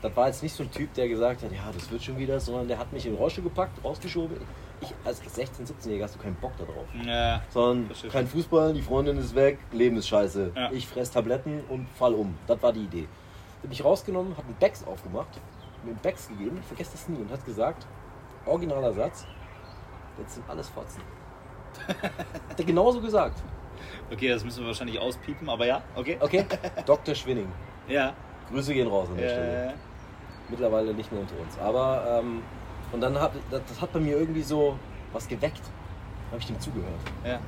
[0.02, 2.40] Das war jetzt nicht so ein Typ, der gesagt hat, ja, das wird schon wieder,
[2.40, 4.36] sondern der hat mich in den Rollstuhl gepackt, rausgeschoben.
[4.80, 6.86] Ich als 16-, 17-Jähriger hast du keinen Bock darauf.
[7.06, 7.40] Ja.
[7.50, 10.52] Sondern kein Fußball, die Freundin ist weg, Leben ist scheiße.
[10.56, 10.72] Ja.
[10.72, 12.36] Ich fress Tabletten und fall um.
[12.48, 13.06] Das war die Idee.
[13.62, 15.40] Hat mich rausgenommen, hat einen Becks aufgemacht,
[15.84, 17.86] mir einen Becks gegeben, ich vergesse das nie, und hat gesagt,
[18.44, 19.24] originaler Satz,
[20.18, 21.00] jetzt sind alles Fotzen.
[21.88, 23.42] Hat er genauso gesagt.
[24.10, 26.16] Okay, das müssen wir wahrscheinlich auspiepen, aber ja, okay.
[26.20, 26.44] Okay,
[26.86, 27.14] Dr.
[27.14, 27.48] Schwinning.
[27.88, 28.12] Ja.
[28.50, 29.66] Grüße gehen raus an der Stelle.
[29.68, 29.72] Äh,
[30.50, 31.58] Mittlerweile nicht mehr unter uns.
[31.58, 32.42] Aber, ähm,
[32.92, 34.76] und dann hat, das, das hat bei mir irgendwie so
[35.12, 35.62] was geweckt.
[36.30, 37.00] habe ich dem zugehört.
[37.24, 37.38] ja.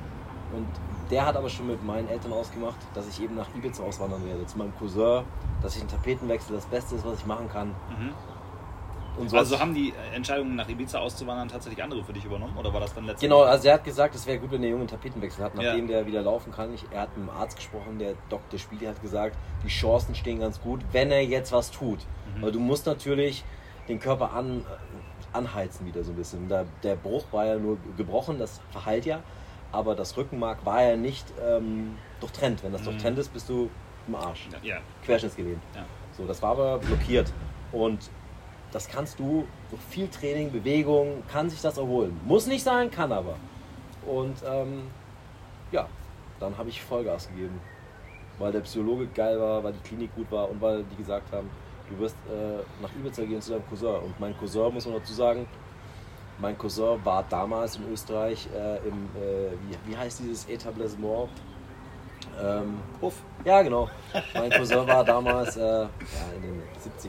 [0.53, 0.67] Und
[1.11, 4.45] der hat aber schon mit meinen Eltern ausgemacht, dass ich eben nach Ibiza auswandern werde.
[4.45, 5.23] Zu meinem Cousin,
[5.61, 7.67] dass ich einen Tapetenwechsel das Beste ist, was ich machen kann.
[7.67, 8.13] Mhm.
[9.17, 12.73] Und so Also haben die Entscheidung nach Ibiza auszuwandern tatsächlich andere für dich übernommen oder
[12.73, 14.81] war das dann letztes Genau, also er hat gesagt, es wäre gut, wenn der Junge
[14.81, 15.63] einen Tapetenwechsel hat, Ja.
[15.63, 16.73] nachdem der wieder laufen kann.
[16.73, 18.59] Ich, er hat mit dem Arzt gesprochen, der Dr.
[18.59, 21.99] Spiegel hat gesagt, die Chancen stehen ganz gut, wenn er jetzt was tut.
[22.35, 22.41] Mhm.
[22.41, 23.43] Weil du musst natürlich
[23.87, 24.65] den Körper an,
[25.33, 26.47] anheizen wieder so ein bisschen.
[26.49, 29.21] Der, der Bruch war ja nur gebrochen, das verheilt ja,
[29.71, 32.63] aber das Rückenmark war ja nicht ähm, durchtrennt.
[32.63, 32.85] Wenn das Mhm.
[32.85, 33.69] durchtrennt ist, bist du
[34.07, 34.47] im Arsch.
[34.63, 34.77] Ja.
[35.03, 35.61] Querschnittsgelähmt.
[35.75, 35.83] Ja.
[36.17, 37.31] So, das war aber blockiert.
[37.71, 38.09] Und
[38.75, 42.19] das kannst du durch viel Training, Bewegung, kann sich das erholen.
[42.25, 43.37] Muss nicht sein, kann aber.
[44.05, 44.83] Und ähm,
[45.71, 45.87] ja,
[46.41, 47.61] dann habe ich Vollgas gegeben.
[48.37, 51.49] Weil der Psychologe geil war, weil die Klinik gut war und weil die gesagt haben,
[51.89, 53.95] du wirst äh, nach Ibiza gehen zu deinem Cousin.
[53.95, 55.47] Und mein Cousin, muss man dazu sagen,
[56.37, 61.29] mein Cousin war damals in Österreich äh, im, äh, wie, wie heißt dieses Etablissement?
[62.41, 63.13] Ähm, Puff.
[63.45, 63.89] ja, genau.
[64.33, 65.89] Mein Cousin war damals äh, ja,
[66.35, 66.61] in den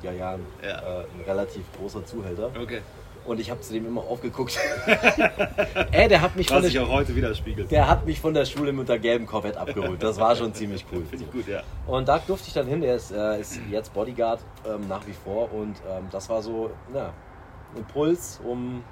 [0.03, 0.79] 70er Jahren Ja.
[0.79, 2.51] äh, ein relativ großer Zuhälter.
[2.61, 2.81] Okay.
[3.25, 4.57] Und ich habe zu dem immer aufgeguckt.
[5.91, 7.69] Ey, der hat, mich von Was sich der, auch heute widerspiegelt.
[7.73, 10.01] der hat mich von der Schule mit der gelben Corvette abgeholt.
[10.01, 11.05] Das war schon ziemlich cool.
[11.11, 11.63] Finde ich gut, ja.
[11.89, 12.85] Und da durfte ich dann hin.
[12.85, 15.53] Er ist, äh, ist jetzt Bodyguard ähm, nach wie vor.
[15.53, 17.13] Und ähm, das war so na,
[17.73, 18.85] ein Impuls, um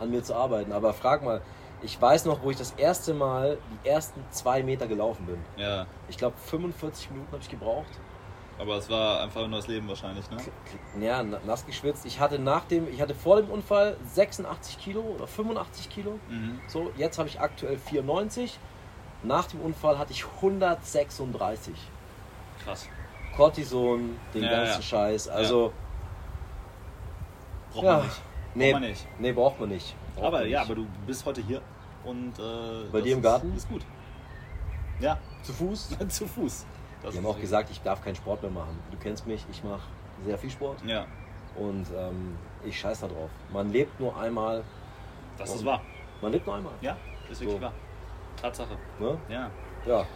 [0.00, 0.70] an mir zu arbeiten.
[0.72, 1.40] Aber frag mal,
[1.84, 5.38] ich weiß noch, wo ich das erste Mal die ersten zwei Meter gelaufen bin.
[5.56, 5.86] Ja.
[6.08, 7.90] Ich glaube, 45 Minuten habe ich gebraucht.
[8.58, 10.36] Aber es war einfach ein neues Leben wahrscheinlich, ne?
[11.04, 12.06] Ja, na- nass geschwitzt.
[12.06, 16.18] Ich hatte nach dem, ich hatte vor dem Unfall 86 Kilo oder 85 Kilo.
[16.28, 16.60] Mhm.
[16.68, 18.58] So, jetzt habe ich aktuell 94.
[19.24, 21.74] Nach dem Unfall hatte ich 136.
[22.64, 22.88] Krass.
[23.36, 24.82] Cortison, den Ja, ganzen ja.
[24.82, 25.28] Scheiß.
[25.28, 25.72] Also
[27.72, 27.96] Braucht Ja.
[27.96, 28.20] man nicht.
[28.54, 29.06] Nee, man nicht.
[29.18, 29.96] nee, braucht man nicht.
[30.14, 30.70] Braucht Aber man ja, nicht.
[30.70, 31.60] aber du bist heute hier
[32.04, 33.56] und äh, Bei das dir im ist, Garten?
[33.56, 33.82] Ist gut.
[35.00, 35.96] Ja, zu Fuß?
[36.08, 36.66] zu Fuß.
[37.02, 38.78] Das Die haben auch gesagt, ich darf keinen Sport mehr machen.
[38.90, 39.82] Du kennst mich, ich mache
[40.24, 41.04] sehr viel Sport Ja,
[41.56, 43.28] und ähm, ich scheiß da drauf.
[43.52, 44.62] Man lebt nur einmal.
[45.36, 45.82] das ist wahr.
[46.22, 46.72] Man lebt nur einmal.
[46.80, 46.96] Ja,
[47.30, 47.62] ist wirklich So.
[47.62, 47.72] wahr.
[48.40, 48.76] Tatsache.
[48.98, 49.18] Ne?
[49.28, 49.50] Ja.
[49.86, 50.06] Ja.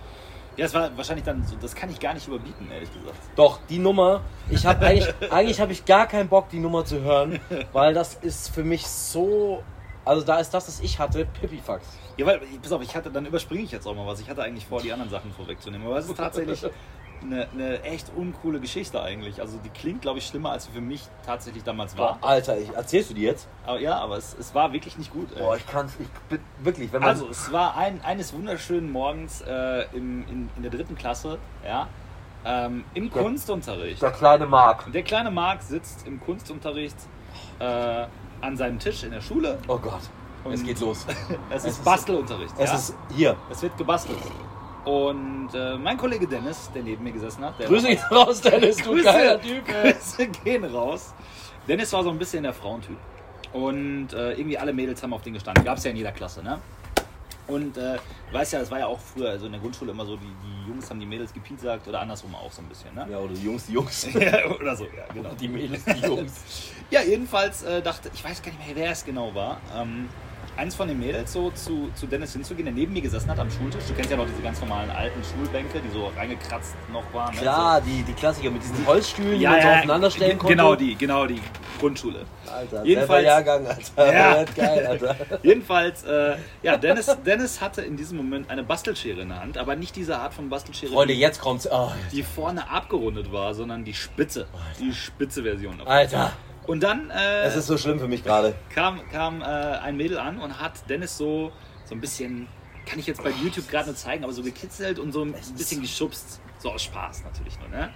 [0.57, 3.17] Ja, es war wahrscheinlich dann so, das kann ich gar nicht überbieten, ehrlich gesagt.
[3.37, 7.01] Doch, die Nummer, ich habe eigentlich, eigentlich habe ich gar keinen Bock, die Nummer zu
[7.01, 7.39] hören,
[7.73, 9.63] weil das ist für mich so,
[10.09, 11.87] also da ist das, was ich hatte, Pipifax.
[12.17, 14.21] Ja, weil, pass auf, ich hatte, dann überspringe ich jetzt auch mal was.
[14.21, 15.87] Ich hatte eigentlich vor, die anderen Sachen vorwegzunehmen.
[15.87, 16.65] Aber es ist tatsächlich
[17.23, 19.41] eine, eine echt uncoole Geschichte eigentlich.
[19.41, 22.19] Also die klingt, glaube ich, schlimmer, als sie für mich tatsächlich damals war.
[22.23, 23.49] Alter, ich, erzählst du die jetzt?
[23.67, 25.29] Aber ja, aber es, es war wirklich nicht gut.
[25.37, 25.43] ey.
[25.43, 29.43] Boah, ich kann's, ich bin wirklich, wenn man Also, es war ein, eines wunderschönen Morgens
[29.43, 31.87] äh, im, in, in der dritten Klasse, ja,
[32.45, 34.01] ähm, im Der- Kunstunterricht.
[34.01, 34.91] der kleine Mark.
[34.93, 36.97] Der kleine Marc sitzt im Kunstunterricht
[37.59, 38.07] äh,
[38.41, 39.59] an seinem Tisch in der Schule.
[39.69, 40.01] Oh Gott,
[40.53, 41.07] es Und- geht los.
[41.51, 42.55] Es Es ist Bastelunterricht.
[42.59, 42.77] Es ja?
[42.77, 43.37] ist hier.
[43.51, 44.19] es wird gebastelt.
[44.85, 48.77] Und äh, mein Kollege Dennis, der neben mir gesessen hat, der Grüße gehen raus, Dennis,
[48.79, 49.65] du Grüße, geiler Typ.
[49.67, 51.13] Grüße gehen raus.
[51.67, 52.97] Dennis war so ein bisschen der Frauentyp.
[53.53, 55.65] Und äh, irgendwie alle Mädels haben auf den gestanden.
[55.65, 56.59] Gab es ja in jeder Klasse, ne?
[57.49, 57.97] Und äh,
[58.31, 60.27] du weißt ja, es war ja auch früher, also in der Grundschule immer so, die,
[60.27, 63.07] die Jungs haben die Mädels gepiesackt oder andersrum auch so ein bisschen, ne?
[63.11, 64.07] Ja, oder die Jungs, die Jungs.
[64.15, 65.31] Ja, oder so, ja, genau.
[65.35, 66.33] Die Mädels, die Jungs.
[66.91, 69.61] Ja, jedenfalls äh, dachte, ich weiß gar nicht mehr, wer es genau war.
[69.77, 70.09] Ähm,
[70.59, 73.49] eins von den Mädels so zu, zu Dennis hinzugehen, der neben mir gesessen hat am
[73.51, 73.85] Schultisch.
[73.87, 77.33] Du kennst ja noch diese ganz normalen alten Schulbänke, die so reingekratzt noch waren.
[77.35, 77.41] ne?
[77.41, 79.37] Klar, die, die Klassiker mit diesen Holzstühlen, so.
[79.39, 80.57] die ja, man so ja, aufeinanderstellen ge- konnte.
[80.57, 81.41] Genau die, genau die
[81.79, 82.25] Grundschule.
[82.53, 84.13] Alter, Jedenfalls- Jahrgang, Alter.
[84.13, 84.45] Ja.
[84.57, 85.17] Geil, Alter.
[85.45, 89.77] Jedenfalls, äh, ja, Dennis, Dennis hatte in diesem Moment eine Bastelschere in der Hand, aber
[89.77, 91.69] nicht diese Art von Bastelschere, Freunde, die, jetzt kommt's.
[91.71, 94.47] Oh, die vorne abgerundet war, sondern die spitze,
[94.81, 95.79] die spitze Version.
[95.79, 95.93] davon.
[95.93, 96.33] Alter,
[96.69, 98.55] Und dann äh, es ist so schlimm für mich gerade.
[98.69, 101.51] kam, kam äh, ein Mädel an und hat Dennis so,
[101.87, 102.47] so ein bisschen,
[102.85, 105.81] kann ich jetzt bei YouTube gerade nur zeigen, aber so gekitzelt und so ein bisschen
[105.81, 106.43] geschubst.
[106.59, 107.91] So aus Spaß natürlich nur, ne?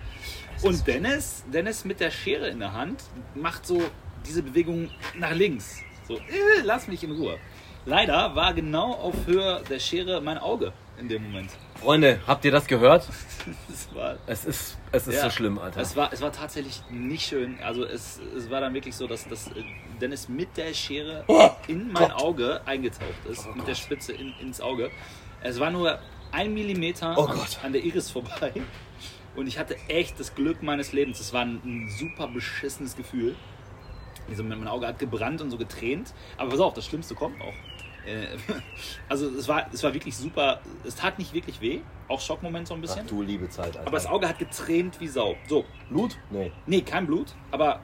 [0.63, 3.03] Und Dennis, Dennis mit der Schere in der Hand
[3.35, 3.83] macht so
[4.27, 5.77] diese Bewegung nach links.
[6.09, 7.37] So, äh, lass mich in Ruhe.
[7.85, 11.51] Leider war genau auf Höhe der Schere mein Auge in dem Moment.
[11.83, 13.09] Freunde, habt ihr das gehört?
[13.68, 15.23] Das war, Es ist, es ist Ja.
[15.25, 15.81] so schlimm, Alter.
[15.81, 17.59] Es war, es war tatsächlich nicht schön.
[17.61, 19.64] Also es, es war dann wirklich so, dass, dass äh,
[20.01, 22.12] Dennis mit der Schere Oh in mein Gott.
[22.23, 24.92] Auge eingetaucht ist, mit der Spitze in, ins Auge.
[25.42, 25.99] Es war nur
[26.31, 27.59] ein Millimeter Oh an, Gott.
[27.64, 28.53] an der Iris vorbei.
[29.35, 31.18] Und ich hatte echt das Glück meines Lebens.
[31.18, 33.35] Es war ein, ein super beschissenes Gefühl.
[34.31, 36.14] Also mein Auge hat gebrannt und so getränt.
[36.37, 37.53] Aber pass auf, das Schlimmste kommt noch.
[38.07, 38.27] Äh,
[39.09, 40.61] Also es war, es war wirklich super.
[40.85, 41.81] Es tat nicht wirklich weh.
[42.09, 43.03] Auch Schockmoment so ein bisschen.
[43.05, 43.81] Ach du liebe Zeit, Alter.
[43.87, 45.37] Aber das Auge hat getränt wie Sau.
[45.49, 46.19] So, Blut?
[46.31, 46.53] Nee.
[46.67, 47.81] Nee, kein Blut, aber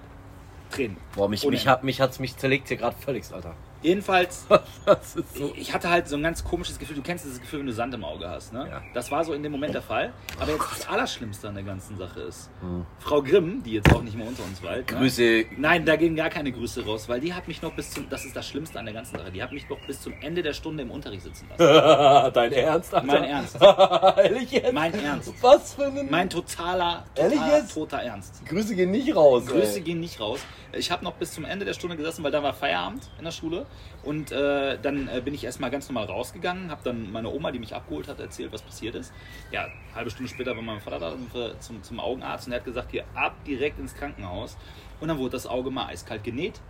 [0.71, 0.97] Tränen.
[1.15, 3.55] Boah, mich, Ohne mich, hat, mich hat's mich zerlegt hier gerade völlig, Alter.
[3.83, 4.47] Jedenfalls,
[5.35, 5.53] so.
[5.57, 6.97] ich hatte halt so ein ganz komisches Gefühl.
[6.97, 8.67] Du kennst dieses Gefühl, wenn du Sand im Auge hast, ne?
[8.69, 8.83] Ja.
[8.95, 10.13] Das war so in dem Moment der Fall.
[10.41, 12.85] Aber jetzt das Allerschlimmste an der ganzen Sache ist, Hm.
[12.99, 14.91] Frau Grimm, die jetzt auch nicht mehr unter uns weilt.
[14.91, 14.99] Ne?
[14.99, 15.45] Grüße.
[15.57, 18.25] Nein, da gehen gar keine Grüße raus, weil die hat mich noch bis zum, das
[18.25, 20.53] ist das Schlimmste an der ganzen Sache, die hat mich noch bis zum Ende der
[20.55, 22.33] Stunde im Unterricht sitzen lassen.
[22.35, 23.07] Dein Ernst, Alter?
[23.07, 23.57] Mein Ernst.
[23.63, 24.73] Ehrlich jetzt?
[24.73, 25.33] Mein Ernst.
[25.41, 26.09] Was für ein...
[26.11, 27.75] Mein totaler, Ehrlich totaler, jetzt?
[27.75, 28.45] toter Ernst.
[28.47, 29.81] Grüße gehen nicht raus, Grüße ey.
[29.83, 30.41] gehen nicht raus.
[30.73, 33.31] Ich habe noch bis zum Ende der Stunde gesessen, weil da war Feierabend in der
[33.31, 33.67] Schule.
[34.03, 37.59] Und äh, dann äh, bin ich erstmal ganz normal rausgegangen, habe dann meine Oma, die
[37.59, 39.13] mich abgeholt hat, erzählt, was passiert ist.
[39.51, 41.15] Ja, eine halbe Stunde später war mein Vater da
[41.61, 44.57] zum, zum Augenarzt und der hat gesagt, hier ab direkt ins Krankenhaus.
[45.01, 46.61] Und dann wurde das Auge mal eiskalt genäht.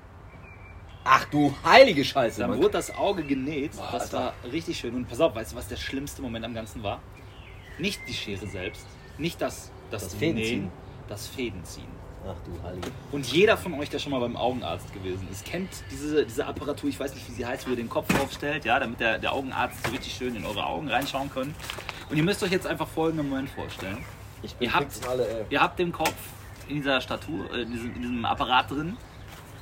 [1.04, 2.58] Ach du heilige Scheiße, Dann Mann.
[2.58, 3.72] wurde das Auge genäht.
[3.76, 4.18] Boah, das Alter.
[4.44, 4.94] war richtig schön.
[4.94, 7.00] Und pass auf, weißt du, was der schlimmste Moment am Ganzen war?
[7.78, 10.70] Nicht die Schere selbst, nicht das, das, Das Fädenziehen.
[11.08, 11.97] das Fädenziehen.
[12.26, 12.88] Ach du heilige...
[13.12, 16.88] Und jeder von euch, der schon mal beim Augenarzt gewesen ist, kennt diese, diese Apparatur,
[16.90, 19.33] ich weiß nicht, wie sie heißt, wo ihr den Kopf aufstellt, ja, damit der, der
[19.33, 21.54] Augenarzt so richtig schön in eure Augen reinschauen kann.
[22.11, 23.98] Und ihr müsst euch jetzt einfach folgenden Moment vorstellen.
[24.42, 25.44] Ich bin Ihr habt- alle, ey.
[25.50, 26.14] Ihr habt den Kopf
[26.68, 28.96] in dieser Statur, äh, in, diesem, in diesem Apparat drin.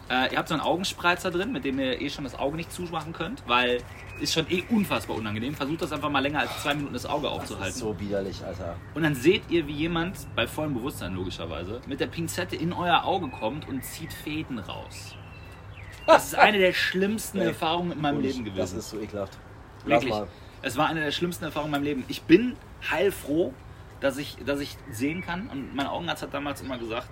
[0.08, 2.70] Äh, ihr habt so einen Augenspreizer drin, mit dem ihr eh schon das Auge nicht
[2.72, 3.78] zumachen könnt, weil
[4.20, 5.54] ist schon eh unfassbar unangenehm.
[5.54, 7.78] Versucht das einfach mal länger als zwei Minuten das Auge Das ist aufzuhalten.
[7.78, 8.76] so widerlich, Alter.
[8.94, 13.04] Und dann seht ihr, wie jemand, bei vollem Bewusstsein logischerweise, mit der Pinzette in euer
[13.04, 15.14] Auge kommt und zieht Fäden raus.
[16.06, 18.78] Das ist eine der schlimmsten Ey, Erfahrungen in meinem Leben Das gewesen.
[18.78, 19.36] ist so ekelhaft.
[19.84, 20.10] Lass Wirklich.
[20.10, 20.28] mal.
[20.62, 22.04] Es war eine der schlimmsten Erfahrungen in meinem Leben.
[22.08, 22.56] Ich bin
[22.90, 23.52] heilfroh,
[24.00, 25.48] dass ich, dass ich sehen kann.
[25.48, 27.08] Und mein Augenarzt hat damals immer gesagt,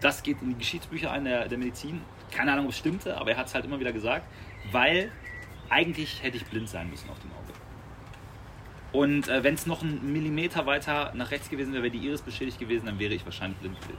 [0.00, 2.00] das geht in die Geschichtsbücher ein der, der Medizin.
[2.30, 4.26] Keine Ahnung, ob es stimmte, aber er hat es halt immer wieder gesagt,
[4.72, 5.10] weil
[5.68, 7.52] eigentlich hätte ich blind sein müssen auf dem Auge.
[8.92, 12.22] Und äh, wenn es noch einen Millimeter weiter nach rechts gewesen wäre, wäre die Iris
[12.22, 13.98] beschädigt gewesen, dann wäre ich wahrscheinlich blind gewesen.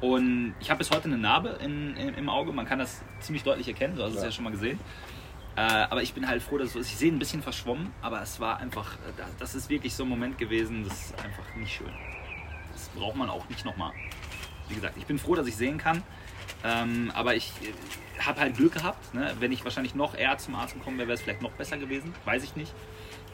[0.00, 2.52] Und ich habe bis heute eine Narbe in, in, im Auge.
[2.52, 3.96] Man kann das ziemlich deutlich erkennen.
[3.96, 4.24] Du hast es Ja.
[4.26, 4.78] ja schon mal gesehen.
[5.56, 6.90] Äh, aber ich bin halt froh, dass es so ist.
[6.90, 10.02] Ich sehe ein bisschen verschwommen, aber es war einfach, äh, das- das ist wirklich so
[10.04, 11.90] ein Moment gewesen, das ist einfach nicht schön.
[12.72, 13.92] Das braucht man auch nicht nochmal.
[14.68, 16.02] Wie gesagt, ich bin froh, dass ich sehen kann.
[16.64, 19.14] Ähm, aber ich äh, habe halt Glück gehabt.
[19.14, 19.34] Ne?
[19.40, 22.14] Wenn ich wahrscheinlich noch eher zum Arzt gekommen wäre, wäre es vielleicht noch besser gewesen.
[22.24, 22.72] Weiß ich nicht.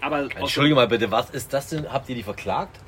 [0.01, 1.91] Aber aus- Entschuldige mal bitte, was ist das denn?
[1.93, 2.79] Habt ihr die verklagt?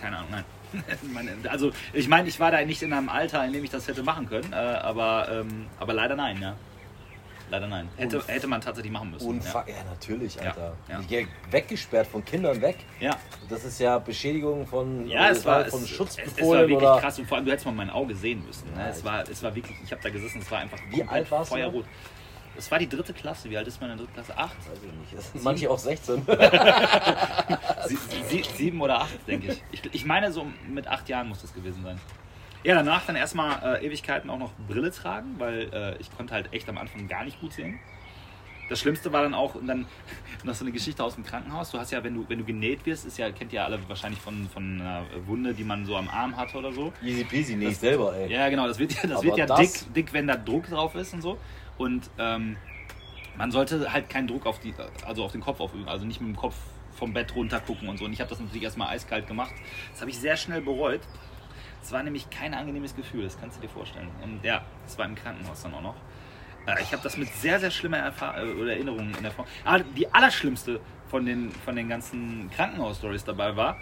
[0.00, 0.44] Keine Ahnung, nein.
[1.48, 4.02] Also ich meine, ich war da nicht in einem Alter, in dem ich das hätte
[4.02, 6.56] machen können, äh, aber, ähm, aber leider nein, ja.
[7.50, 7.88] Leider nein.
[7.96, 9.26] Hätte, hätte man tatsächlich machen müssen.
[9.28, 9.74] Unfa ja.
[9.88, 10.74] natürlich, Alter.
[10.88, 11.00] ja.
[11.08, 12.76] Ja, Weggesperrt von Kindern weg.
[13.00, 13.16] Ja,
[13.48, 16.88] Das ist ja Beschädigung von, ja, es war, von es, es, es war Schutzbefohlen wirklich
[16.88, 17.00] oder.
[17.00, 18.72] krass und vor allem, du hättest mal mein Auge sehen müssen.
[18.74, 18.80] Ne?
[18.80, 21.30] Ja, Es, war, es war wirklich, ich habe da gesessen, es war einfach Wie alt
[21.30, 21.84] warst du feuerrot.
[22.56, 23.48] Es war die dritte Klasse.
[23.50, 24.36] Wie alt ist man in der dritten Klasse?
[24.36, 24.56] Acht?
[24.58, 25.22] Weiß ich nicht.
[25.32, 26.26] Sind manche auch 16.
[27.86, 29.62] Sie, sie, sieben oder acht, denke ich.
[29.70, 29.94] ich.
[29.94, 32.00] Ich meine, so mit acht Jahren muss das gewesen sein.
[32.64, 36.52] Ja, danach dann erstmal äh, Ewigkeiten auch noch Brille tragen, weil äh, ich konnte halt
[36.52, 37.78] echt am Anfang gar nicht gut sehen.
[38.68, 39.86] Das Schlimmste war dann auch, und dann
[40.44, 41.70] noch so eine Geschichte aus dem Krankenhaus.
[41.70, 44.20] Du hast ja, wenn du, wenn du genäht wirst, ist ja, kennt ihr alle wahrscheinlich
[44.20, 46.92] von, von einer Wunde, die man so am Arm hatte oder so.
[47.02, 48.30] Easy peasy, nee, ich selber, ey.
[48.30, 50.68] Ja, genau, das wird ja, das Aber wird ja das- dick, dick, wenn da Druck
[50.68, 51.38] drauf ist und so.
[51.78, 52.56] Und ähm,
[53.36, 54.74] man sollte halt keinen Druck auf die,
[55.06, 56.56] also auf den Kopf aufüben, also nicht mit dem Kopf
[56.96, 58.04] vom Bett runter gucken und so.
[58.04, 59.54] Und ich habe das natürlich erstmal eiskalt gemacht.
[59.92, 61.00] Das habe ich sehr schnell bereut.
[61.82, 64.10] Es war nämlich kein angenehmes Gefühl, das kannst du dir vorstellen.
[64.22, 65.96] Und ja, es war im Krankenhaus dann auch noch.
[66.66, 69.46] Äh, Ich habe das mit sehr, sehr schlimmer Erfahr äh, Erinnerungen in der Form.
[69.64, 73.76] Aber die allerschlimmste von den, von den ganzen Krankenhaus-Stories dabei war,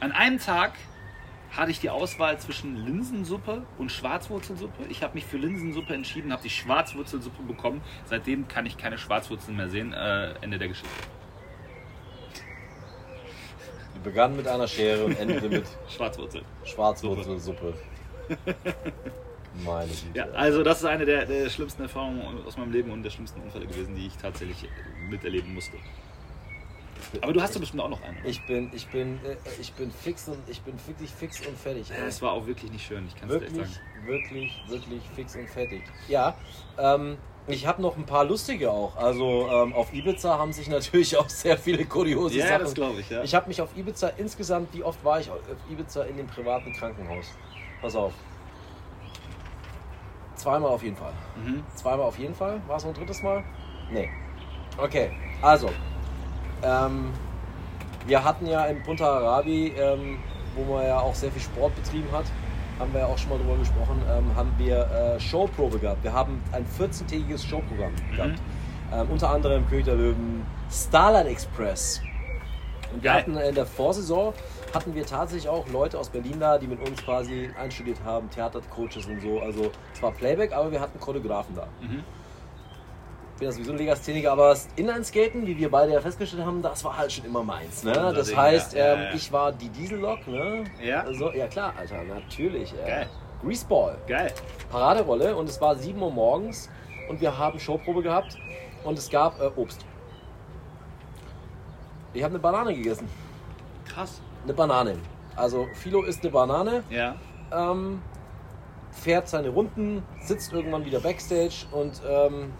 [0.00, 0.72] an einem Tag
[1.52, 4.84] hatte ich die Auswahl zwischen Linsensuppe und Schwarzwurzelsuppe.
[4.88, 7.80] Ich habe mich für Linsensuppe entschieden, habe die Schwarzwurzelsuppe bekommen.
[8.04, 9.92] Seitdem kann ich keine Schwarzwurzeln mehr sehen.
[9.92, 10.88] Äh, Ende der Geschichte.
[14.00, 16.42] Die begann mit einer Schere und endete mit Schwarzwurzel.
[16.64, 17.74] Schwarzwurzelsuppe.
[19.64, 20.06] Meine Güte.
[20.14, 23.40] Ja, also das ist eine der, der schlimmsten Erfahrungen aus meinem Leben und der schlimmsten
[23.42, 24.68] Unfälle gewesen, die ich tatsächlich
[25.08, 25.76] miterleben musste.
[27.22, 28.16] Aber du hast ja bestimmt auch noch einen.
[28.18, 28.28] oder?
[28.28, 31.90] Ich bin, ich bin, äh, ich bin fix und ich bin wirklich fix und fertig.
[31.90, 32.06] ey.
[32.06, 34.06] Es war auch wirklich nicht schön, ich kann es dir echt Wirklich, sagen.
[34.06, 35.82] wirklich, wirklich fix und fertig.
[36.08, 36.36] Ja,
[36.78, 38.96] ähm, ich habe noch ein paar lustige auch.
[38.96, 42.62] Also ähm, auf Ibiza haben sich natürlich auch sehr viele kuriose Ja, Sachen.
[42.62, 43.22] das glaube ich, ja.
[43.22, 45.38] Ich habe mich auf Ibiza insgesamt, wie oft war ich auf
[45.70, 47.26] Ibiza in dem privaten Krankenhaus?
[47.80, 48.12] Pass auf.
[50.36, 51.12] Zweimal auf jeden Fall.
[51.44, 51.62] Mhm.
[51.74, 52.60] Zweimal auf jeden Fall.
[52.66, 53.44] War es noch ein drittes Mal?
[53.90, 54.08] Nee.
[54.78, 55.10] Okay,
[55.42, 55.70] also.
[56.62, 57.10] Ähm,
[58.06, 60.18] wir hatten ja in Punta Arabi, ähm,
[60.54, 62.24] wo man ja auch sehr viel Sport betrieben hat,
[62.80, 66.02] haben wir ja auch schon mal drüber gesprochen, ähm, haben wir äh, Showprobe gehabt.
[66.02, 68.40] Wir haben ein 14-tägiges Showprogramm gehabt.
[68.92, 72.00] Ähm, unter anderem König der Löwen, Starlight Express.
[72.92, 73.20] Und wir Geil.
[73.20, 74.32] hatten in der Vorsaison
[74.74, 79.06] hatten wir tatsächlich auch Leute aus Berlin da, die mit uns quasi einstudiert haben, Theatercoaches
[79.06, 79.40] und so.
[79.40, 81.68] Also zwar Playback, aber wir hatten Choreografen da.
[81.80, 82.02] Mhm.
[83.40, 86.60] Ich bin ja sowieso ein Legastheniker, aber das Inlineskaten, wie wir beide ja festgestellt haben,
[86.60, 87.82] das war halt schon immer meins.
[87.82, 87.92] Ne?
[88.14, 88.96] Das Ding, heißt, ja.
[88.96, 90.64] Ähm, ich war die Diesellok, ne?
[90.78, 91.04] Ja.
[91.04, 92.74] Also, ja klar, Alter, natürlich.
[92.74, 93.08] Äh, Geil.
[93.42, 93.96] Greaseball.
[94.06, 94.30] Geil.
[94.70, 96.68] Paraderolle und es war 7 Uhr morgens
[97.08, 98.36] und wir haben Showprobe gehabt
[98.84, 99.86] und es gab äh, Obst.
[102.12, 103.08] Ich habe eine Banane gegessen.
[103.86, 104.20] Krass.
[104.44, 104.96] Eine Banane.
[105.34, 107.14] Also Philo isst eine Banane, Ja.
[107.50, 108.02] ähm,
[108.90, 112.52] fährt seine Runden, sitzt irgendwann wieder Backstage und ähm,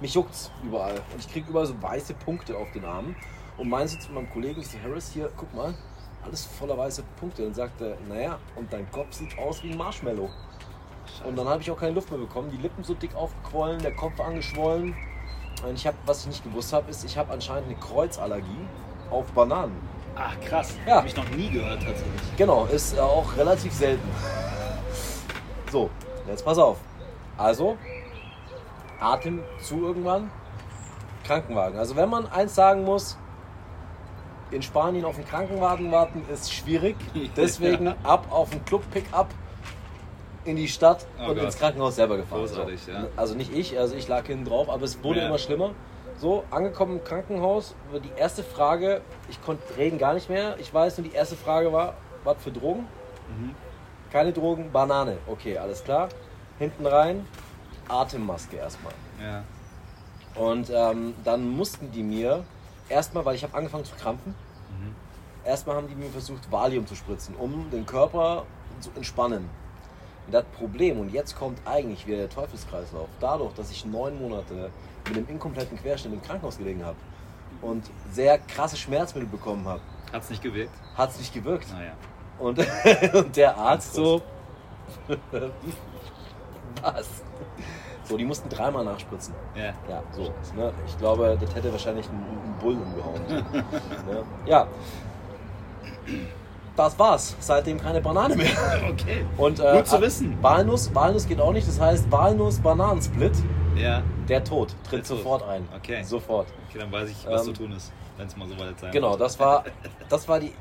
[0.00, 0.94] mich juckt's überall.
[1.12, 3.16] Und ich kriege überall so weiße Punkte auf den Armen.
[3.56, 5.74] Und mein sitzt mit meinem Kollegen, ich so, Harris, hier, guck mal,
[6.24, 7.46] alles voller weiße Punkte.
[7.46, 10.30] Und sagte, naja, und dein Kopf sieht aus wie ein Marshmallow.
[11.24, 12.50] Und dann habe ich auch keine Luft mehr bekommen.
[12.50, 14.94] Die Lippen so dick aufgequollen, der Kopf angeschwollen.
[15.66, 18.66] Und ich habe, was ich nicht gewusst habe, ist, ich habe anscheinend eine Kreuzallergie
[19.10, 19.76] auf Bananen.
[20.16, 20.74] Ach krass.
[20.86, 20.96] Ja.
[20.96, 22.36] Habe ich noch nie gehört tatsächlich.
[22.36, 24.08] Genau, ist äh, auch relativ selten.
[25.70, 25.90] So,
[26.28, 26.78] jetzt pass auf.
[27.36, 27.76] Also,
[29.00, 30.30] Atem zu irgendwann,
[31.24, 31.78] Krankenwagen.
[31.78, 33.16] Also wenn man eins sagen muss,
[34.50, 36.96] in Spanien auf den Krankenwagen warten ist schwierig.
[37.36, 37.96] Deswegen Ja.
[38.02, 39.28] ab auf den Club-Pickup
[40.44, 41.44] in die Stadt Oh und Gott.
[41.44, 42.40] ins Krankenhaus selber gefahren.
[42.40, 42.90] Großartig, so.
[42.92, 43.06] ja.
[43.16, 45.26] Also nicht ich, also ich lag hinten drauf, aber es wurde Ja.
[45.26, 45.70] immer schlimmer.
[46.18, 50.56] So, angekommen im Krankenhaus, die erste Frage, ich konnte reden gar nicht mehr.
[50.58, 52.80] Ich weiß nur, die erste Frage war, was für Drogen?
[53.38, 53.54] Mhm.
[54.12, 55.16] Keine Drogen, Banane.
[55.26, 56.08] Okay, alles klar.
[56.58, 57.26] Hinten rein,
[57.90, 58.92] Atemmaske erstmal.
[59.22, 59.42] Ja.
[60.34, 62.44] Und ähm, dann mussten die mir
[62.88, 64.34] erstmal, weil ich habe angefangen zu krampfen,
[64.70, 64.94] Mhm.
[65.44, 68.44] erstmal haben die mir versucht, Valium zu spritzen, um den Körper
[68.80, 69.48] zu entspannen.
[70.26, 74.70] Und das Problem, und jetzt kommt eigentlich wieder der Teufelskreislauf, dadurch, dass ich neun Monate
[75.08, 76.96] mit einem inkompletten Querschnitt im Krankenhaus gelegen habe
[77.62, 79.80] und sehr krasse Schmerzmittel bekommen habe,
[80.12, 80.72] Hat's nicht gewirkt?
[80.96, 81.66] hat es nicht gewirkt.
[81.72, 81.92] Naja.
[82.38, 82.58] Und,
[83.14, 84.22] und der Arzt so.
[86.82, 87.08] Was?
[88.10, 89.32] So, die mussten dreimal nachspritzen.
[89.54, 89.66] Ja.
[89.88, 90.22] Ja, so.
[90.56, 90.72] Ne?
[90.86, 93.22] Ich glaube, das hätte wahrscheinlich einen, einen Bullen umgehauen.
[94.08, 94.24] ne?
[94.46, 94.66] Ja.
[96.76, 97.36] Das war's.
[97.38, 98.48] Seitdem keine Banane mehr.
[98.90, 99.24] Okay.
[99.36, 100.36] Und, äh, Gut zu wissen.
[100.42, 101.68] Walnuss, Walnuss geht auch nicht.
[101.68, 103.32] Das heißt, Walnuss-Bananensplit,
[103.76, 104.02] Ja.
[104.28, 105.06] der Tod, tritt Der Tod.
[105.18, 105.68] sofort ein.
[105.76, 106.02] Okay.
[106.02, 106.48] Sofort.
[106.68, 108.90] Okay, dann weiß ich, was Ähm, zu tun ist, wenn es mal so weit sein
[108.90, 109.20] Genau, wird.
[109.20, 109.64] das war,
[110.08, 110.52] das war die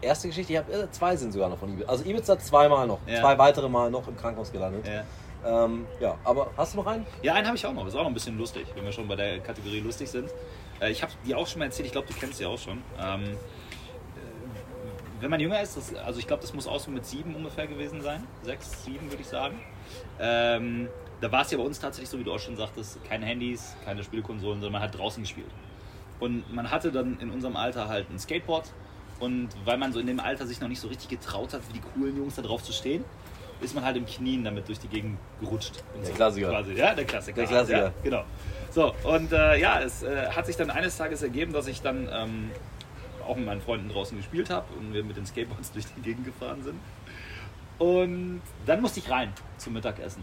[0.00, 0.52] erste Geschichte.
[0.54, 1.90] Ich habe äh, zwei sind sogar noch von Ibiza.
[1.90, 3.00] Also Ibiza zweimal noch.
[3.06, 3.20] Ja.
[3.20, 4.86] Zwei weitere Mal noch im Krankenhaus gelandet.
[4.86, 5.02] Ja.
[5.46, 7.06] Ähm, ja, aber hast du noch einen?
[7.22, 7.86] Ja, einen habe ich auch noch.
[7.86, 10.28] Ist auch noch ein bisschen lustig, wenn wir schon bei der Kategorie lustig sind.
[10.80, 11.86] Äh, ich habe die auch schon mal erzählt.
[11.86, 12.82] Ich glaube, du kennst die auch schon.
[13.00, 13.36] Ähm, äh,
[15.20, 17.66] wenn man jünger ist, das, also ich glaube, das muss auch so mit sieben ungefähr
[17.68, 18.26] gewesen sein.
[18.42, 19.60] Sechs, sieben würde ich sagen.
[20.18, 20.88] Ähm,
[21.20, 23.76] da war es ja bei uns tatsächlich so, wie du auch schon sagtest, keine Handys,
[23.84, 25.50] keine Spielkonsolen, sondern man hat draußen gespielt.
[26.18, 28.72] Und man hatte dann in unserem Alter halt ein Skateboard.
[29.18, 31.74] Und weil man so in dem Alter sich noch nicht so richtig getraut hat, wie
[31.74, 33.04] die coolen Jungs da drauf zu stehen,
[33.60, 35.82] ist man halt im Knien damit durch die Gegend gerutscht.
[35.94, 36.48] Und Der so Klassiker.
[36.48, 36.72] Quasi.
[36.74, 37.36] Ja, der Klassiker.
[37.40, 37.84] Der Klassiker.
[37.84, 38.24] Ja, genau.
[38.70, 42.08] So, und äh, ja, es äh, hat sich dann eines Tages ergeben, dass ich dann
[42.12, 42.50] ähm,
[43.26, 46.26] auch mit meinen Freunden draußen gespielt habe und wir mit den Skateboards durch die Gegend
[46.26, 46.78] gefahren sind.
[47.78, 50.22] Und dann musste ich rein zum Mittagessen.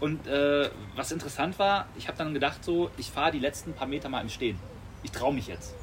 [0.00, 3.86] Und äh, was interessant war, ich habe dann gedacht, so, ich fahre die letzten paar
[3.86, 4.58] Meter mal im Stehen.
[5.02, 5.74] Ich traue mich jetzt.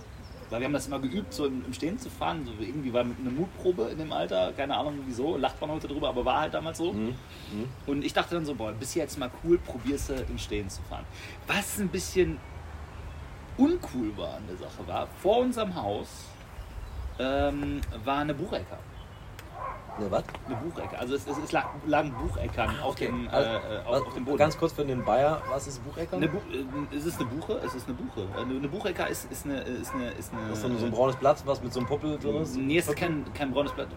[0.50, 2.46] Weil wir haben das immer geübt, so im, im Stehen zu fahren.
[2.46, 6.10] So irgendwie war eine Mutprobe in dem Alter, keine Ahnung wieso, lacht man heute drüber,
[6.10, 6.94] aber war halt damals so.
[6.94, 7.16] Mhm.
[7.86, 10.82] Und ich dachte dann so, boah, bist jetzt mal cool, probierst du im Stehen zu
[10.84, 11.06] fahren.
[11.48, 12.40] Was ein bisschen
[13.58, 16.08] uncool war an der Sache war, vor unserem Haus
[17.20, 18.80] ähm, war eine Buchecker.
[20.00, 20.24] Ne, was?
[20.48, 20.98] Eine Buchecke.
[21.00, 24.26] Also es, es, es lag, lagen Bucheckern auf, dem, äh, Also, äh, auf, auf dem
[24.26, 24.38] Boden.
[24.38, 26.16] Ganz kurz für den Bayer, was ist Buchecker?
[26.18, 27.60] eine Bu äh, ist es eine Buche?
[27.66, 28.28] Es ist eine Buche.
[28.38, 30.42] Eine, eine Buchecker ist, ist, eine, ist, eine, ist eine.
[30.50, 32.56] das ist so ein, ein braunes Blatt, was mit so einem Puppel drin ist?
[32.58, 33.88] Nee, es ist kein, kein braunes Blatt.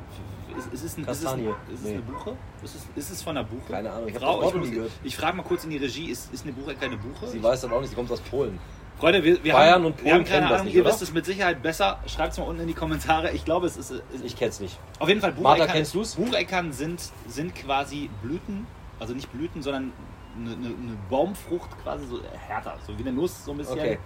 [0.57, 1.49] Ist, ist, es, ein, ist, es, Kastanie.
[1.49, 1.93] ein, ist es Nee.
[1.95, 2.37] eine Buche?
[2.62, 3.73] Ist es, ist es von einer Buche?
[3.73, 4.91] Keine Ahnung, ich Frau, ich, muss- gehört.
[5.03, 7.27] ich frage mal kurz in die Regie, ist, ist eine Buchecker eine Buche?
[7.29, 8.59] Sie weiß dann auch nicht, sie kommt aus Polen.
[9.03, 10.85] Freunde, wir, wir Bayern haben, und wir haben Polen keine kennen das Ahnung, nicht, ihr
[10.85, 11.99] wisst es mit Sicherheit besser.
[12.07, 13.33] Schreibt es mal unten in die Kommentare.
[13.33, 13.91] Ich glaube, es ist.
[13.91, 14.79] es- Ich kenn's nicht.
[15.01, 16.15] Auf jeden Fall, Martha, Bucheckern, kennst du's?
[16.15, 18.67] Bucheckern sind, sind quasi Blüten,
[19.01, 19.93] also nicht Blüten, sondern
[20.37, 23.99] eine, eine, eine Baumfrucht quasi so härter, so wie eine Nuss, so ein bisschen Okay.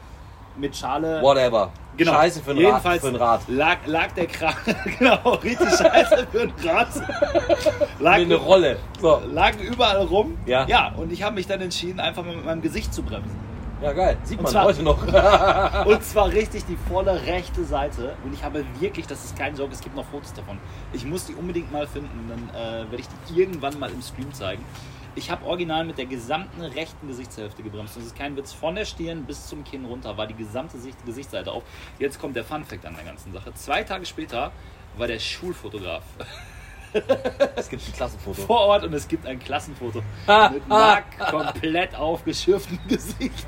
[0.56, 1.20] mit Schale.
[1.22, 1.70] Whatever.
[1.98, 2.12] Genau.
[2.12, 3.00] Scheiße für ein Rad.
[3.00, 3.40] Für ein Rad.
[3.48, 4.54] Lag, lag der Kran,
[4.98, 6.88] genau, richtig scheiße für ein Rad.
[8.00, 8.78] lag, eine Rolle.
[9.00, 9.20] So.
[9.32, 10.37] Lagen überall rum.
[10.46, 10.66] Ja.
[10.66, 13.45] Ja, und ich habe mich dann entschieden, einfach mal mit meinem Gesicht zu bremsen.
[13.82, 14.16] Ja, geil.
[14.24, 15.02] Sieht Und man zwar- heute noch.
[15.86, 18.14] Und zwar richtig die volle rechte Seite.
[18.24, 20.58] Und ich habe wirklich, das ist kein Joke, es gibt noch Fotos davon.
[20.92, 24.32] Ich muss die unbedingt mal finden, dann äh, werde ich die irgendwann mal im Stream
[24.32, 24.64] zeigen.
[25.14, 27.96] Ich habe original mit der gesamten rechten Gesichtshälfte gebremst.
[27.96, 28.52] Das ist kein Witz.
[28.52, 31.62] Von der Stirn bis zum Kinn runter war die gesamte Sicht, Gesichtsseite auf.
[31.98, 33.52] Jetzt kommt der Fun-Fact an der ganzen Sache.
[33.54, 34.52] Zwei Tage später
[34.98, 36.02] war der Schulfotograf
[37.56, 38.42] es gibt ein Klassenfoto.
[38.42, 43.46] vor Ort und es gibt ein Klassenfoto Ah, mit Mark komplett aufgeschürftem Gesicht.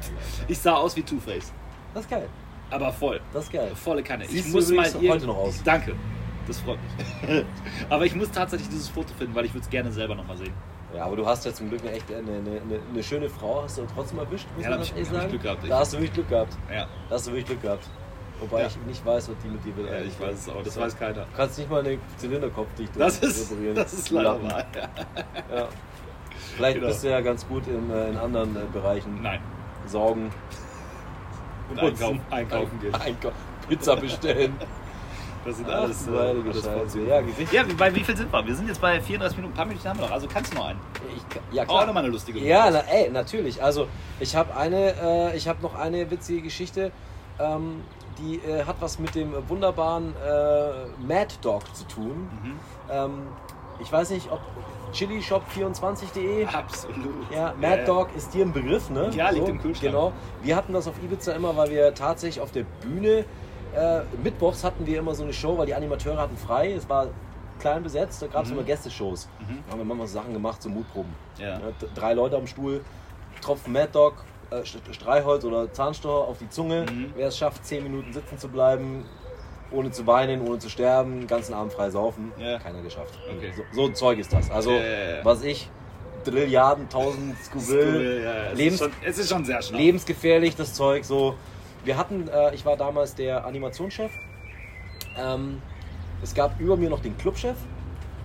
[0.48, 1.52] Ich sah aus wie Two-Face.
[1.94, 2.28] Das ist geil.
[2.70, 3.20] Aber voll.
[3.32, 3.70] Das ist geil.
[3.74, 4.24] Volle Kanne.
[4.26, 5.62] Siehst ich du muss mal übrigens irgend- heute noch aus.
[5.64, 5.94] Danke.
[6.46, 7.44] Das freut mich.
[7.90, 10.52] Aber ich muss tatsächlich dieses Foto finden, weil ich würde es gerne selber nochmal sehen.
[10.96, 12.32] Ja, aber du hast ja zum Glück eine echt eine, eine,
[12.62, 15.10] eine, eine schöne Frau, hast du trotzdem erwischt, muss Ja, man da das ich- echt
[15.12, 15.28] sagen.
[15.28, 16.56] Glück gehabt, Da hast du wirklich Glück gehabt.
[16.72, 17.86] Ja, Da hast du wirklich Glück gehabt.
[18.40, 18.66] Wobei Ja.
[18.68, 19.86] ich nicht weiß, was die mit dir will.
[19.86, 20.62] ja ich weiß es auch.
[20.62, 21.14] Das weiß keiner.
[21.24, 23.74] Du kannst nicht mal eine Zylinderkopfdichtung Das ist, reparieren.
[23.74, 24.64] das ist leider wahr.
[24.74, 25.56] Ja.
[25.56, 25.68] Ja.
[26.56, 26.88] Vielleicht Genau.
[26.88, 29.20] bist du ja ganz gut in, äh, in anderen äh, Bereichen.
[29.22, 29.40] Nein.
[29.86, 30.30] Sorgen.
[31.70, 32.94] Und einkaufen, einkaufen gehen.
[32.94, 33.30] Einkau
[33.68, 34.54] Pizza bestellen.
[35.44, 37.00] Das sind Ach, alles, äh, Scheiße.
[37.06, 37.52] Ja, Gesicht.
[37.52, 38.46] Ja, wie- bei wie viel sind wir?
[38.46, 39.52] Wir sind jetzt bei 34 Minuten.
[39.54, 40.12] Ein paar Minuten haben wir noch.
[40.12, 40.80] Also kannst du noch einen.
[41.16, 41.86] Ich, ja, Auch klar.
[41.86, 42.82] nochmal eine lustige Ja, Nummer.
[42.86, 43.62] na, ey, natürlich.
[43.62, 43.86] Also
[44.20, 44.94] ich habe eine,
[45.32, 46.90] äh, ich habe noch eine witzige Geschichte,
[47.38, 47.82] ähm,
[48.18, 52.28] die äh, hat was mit dem wunderbaren äh, Mad Dog zu tun.
[52.42, 52.52] Mhm.
[52.90, 53.12] Ähm,
[53.80, 54.40] ich weiß nicht, ob
[54.92, 56.46] chilishop24.de.
[56.46, 57.30] Absolut.
[57.32, 57.84] Ja, Mad ja.
[57.84, 59.10] Dog ist dir ein Begriff, ne?
[59.14, 59.92] Ja, liegt im Kühlschrank.
[59.92, 60.12] Genau.
[60.42, 63.24] Wir hatten das auf Ibiza immer, weil wir tatsächlich auf der Bühne,
[63.74, 66.72] äh, mittwochs hatten wir immer so eine Show, weil die Animateure hatten frei.
[66.72, 67.08] Es war
[67.60, 68.56] klein besetzt, da gab es Mhm.
[68.58, 69.28] immer Gästeshows.
[69.40, 69.58] Mhm.
[69.66, 71.12] Da haben wir manchmal so Sachen gemacht, so Mutproben.
[71.38, 71.60] Ja.
[71.94, 72.82] Drei Leute am Stuhl,
[73.40, 76.86] Tropfen Mad Dog, äh, St- Streichholz oder Zahnstocher auf die Zunge.
[76.90, 77.12] Mhm.
[77.16, 79.04] Wer es schafft, zehn Minuten sitzen zu bleiben,
[79.70, 82.32] ohne zu weinen, ohne zu sterben, ganzen Abend frei saufen.
[82.38, 82.58] Ja.
[82.58, 83.18] Keiner geschafft.
[83.36, 83.52] Okay.
[83.56, 84.50] So, so ein Zeug ist das.
[84.50, 85.24] Also, Ja, ja, ja.
[85.24, 85.68] was ich,
[86.24, 89.80] Trilliarden, tausend Scoville, ja, es, Lebens- ist schon, es ist schon sehr schnell.
[89.80, 91.04] lebensgefährlich, das Zeug.
[91.04, 91.34] So,
[91.84, 94.10] wir hatten, äh, ich war damals der Animationschef.
[95.16, 95.62] Ähm,
[96.22, 97.56] es gab über mir noch den Clubchef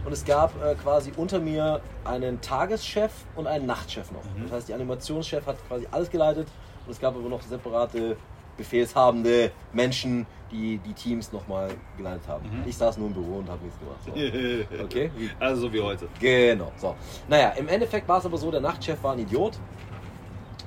[0.06, 4.24] und es gab äh, quasi unter mir einen Tageschef und einen Nachtchef noch.
[4.24, 4.44] Mhm.
[4.44, 6.48] Das heißt, die Animationschef hat quasi alles geleitet
[6.86, 8.18] und es gab aber noch separate
[8.58, 12.46] befehlshabende Menschen, die die Teams nochmal geleitet haben.
[12.46, 12.68] Mhm.
[12.68, 14.00] Ich saß nur im Büro und habe nichts gemacht.
[14.06, 14.84] So.
[14.84, 15.12] Okay?
[15.40, 16.08] Also so wie heute.
[16.20, 16.72] Genau.
[16.78, 16.96] So.
[17.28, 19.58] Naja, im Endeffekt war es aber so, der Nachtchef war ein Idiot.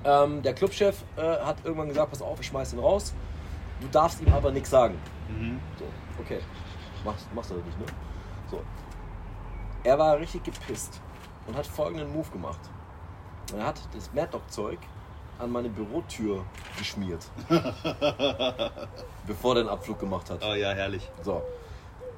[0.05, 3.15] Ähm, der Clubchef äh, hat irgendwann gesagt, pass auf, ich schmeiß ihn raus.
[3.81, 4.97] Du darfst ihm aber nichts sagen.
[5.29, 5.61] Mhm.
[5.79, 5.85] So,
[6.21, 6.41] okay.
[7.05, 7.87] Machst, machst du das nicht, ne?
[8.51, 8.61] So.
[9.87, 11.01] Er war richtig gepisst
[11.47, 12.59] und hat folgenden Move gemacht.
[13.57, 14.79] Er hat das Mad Dog Zeug
[15.39, 16.43] an meine Bürotür
[16.77, 17.25] geschmiert.
[19.29, 20.45] bevor er den Abflug gemacht hat.
[20.45, 21.09] Oh ja, herrlich.
[21.23, 21.41] So.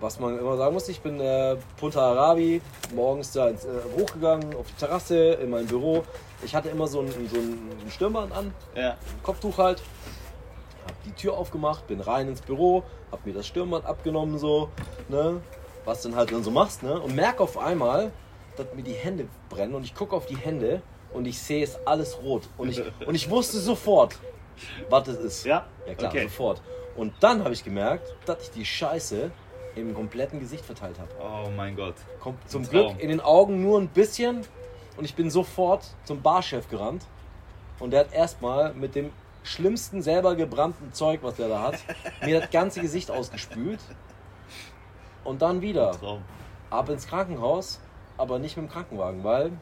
[0.00, 2.62] Was man immer sagen muss, ich bin äh, Punta Arabi,
[2.94, 3.68] morgens da ins, äh,
[4.00, 6.04] hochgegangen auf die Terrasse in mein Büro.
[6.42, 8.92] Ich hatte immer so ein, so ein Stirnband an, Ja.
[8.92, 9.82] ein Kopftuch halt.
[10.86, 14.70] Hab die Tür aufgemacht, bin rein ins Büro, hab mir das Stirnband abgenommen, so,
[15.10, 15.42] ne?
[15.84, 17.00] Was dann halt dann so machst, ne?
[17.00, 18.10] Und merk auf einmal,
[18.56, 21.78] dass mir die Hände brennen und ich gucke auf die Hände und ich sehe es
[21.86, 22.42] alles rot.
[22.58, 24.18] Und ich, und ich wusste sofort,
[24.90, 25.44] was das ist.
[25.46, 25.66] Ja?
[25.86, 26.24] Ja klar, Okay.
[26.24, 26.60] sofort.
[26.96, 29.30] Und dann habe ich gemerkt, dass ich die Scheiße
[29.76, 31.10] im kompletten Gesicht verteilt habe.
[31.20, 31.94] Oh mein Gott.
[32.20, 32.98] Kom- Zum Ein Glück Traum.
[32.98, 34.44] in den Augen nur ein bisschen.
[34.96, 37.04] Und ich bin sofort zum Barchef gerannt.
[37.78, 39.12] Und der hat erstmal mit dem
[39.44, 41.78] schlimmsten selber gebrannten Zeug, was der da hat,
[42.24, 43.78] mir das ganze Gesicht ausgespült.
[45.28, 46.22] Und dann wieder Traum.
[46.70, 47.80] ab ins Krankenhaus,
[48.16, 49.52] aber nicht mit dem Krankenwagen, weil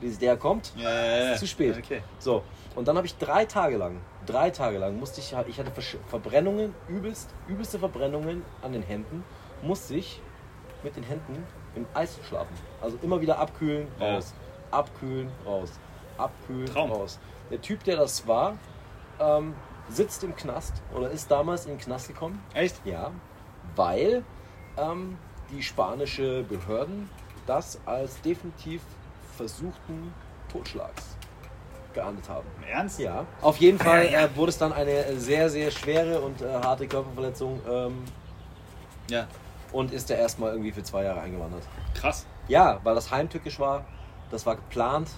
[0.00, 1.32] bis der kommt, Ja, ja, ja.
[1.32, 1.76] Ist zu spät.
[1.76, 2.00] Okay.
[2.20, 2.44] so,
[2.76, 5.72] und dann habe ich drei Tage lang, drei Tage lang musste ich, ich hatte
[6.06, 9.24] Verbrennungen, übelst, übelste Verbrennungen an den Händen,
[9.62, 10.22] musste ich
[10.84, 12.54] mit den Händen im Eis schlafen.
[12.80, 14.32] Also immer wieder abkühlen, raus,
[14.70, 15.72] abkühlen, raus,
[16.16, 16.92] abkühlen, Traum.
[16.92, 17.18] raus.
[17.50, 18.56] Der Typ, der das war,
[19.18, 19.54] ähm,
[19.88, 22.40] sitzt im Knast oder ist damals in den Knast gekommen.
[22.54, 22.76] Echt?
[22.86, 23.10] Ja,
[23.74, 24.22] weil
[24.80, 25.18] ähm,
[25.50, 27.08] die spanische Behörden
[27.46, 28.82] das als definitiv
[29.36, 30.12] versuchten
[30.52, 31.16] Totschlags
[31.94, 32.46] geahndet haben.
[32.62, 32.98] Im Ernst?
[33.00, 36.86] Ja, auf jeden Fall äh, wurde es dann eine sehr, sehr schwere und äh, harte
[36.86, 38.04] Körperverletzung ähm,
[39.10, 39.26] Ja.
[39.72, 41.62] und ist er erstmal irgendwie für zwei Jahre eingewandert.
[41.94, 42.26] Krass.
[42.48, 43.84] Ja, weil das heimtückisch war,
[44.30, 45.08] das war geplant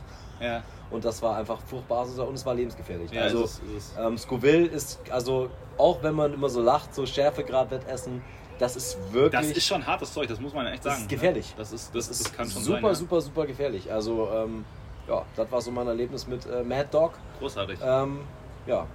[0.41, 0.63] Ja.
[0.91, 3.11] und das war einfach furchtbar und es war lebensgefährlich.
[3.11, 6.63] Ja, also, es ist, es ist, ähm, Scoville ist, also auch wenn man immer so
[6.63, 8.23] lacht, so Schärfegrad-Wettessen,
[8.61, 9.41] das ist wirklich.
[9.49, 11.03] das ist schon hartes Zeug, das muss man echt Das sagen.
[11.03, 11.51] ist gefährlich.
[11.51, 11.55] Ne?
[11.57, 12.89] Das, ist, das, das das, ist kann schon super, sein.
[12.89, 12.95] ja.
[12.95, 13.91] super, super gefährlich.
[13.91, 14.65] Also, ähm,
[15.09, 17.15] ja, das war so mein Erlebnis mit äh, Mad Dog.
[17.39, 17.79] Großartig.
[17.83, 18.21] Ähm,
[18.67, 18.87] ja,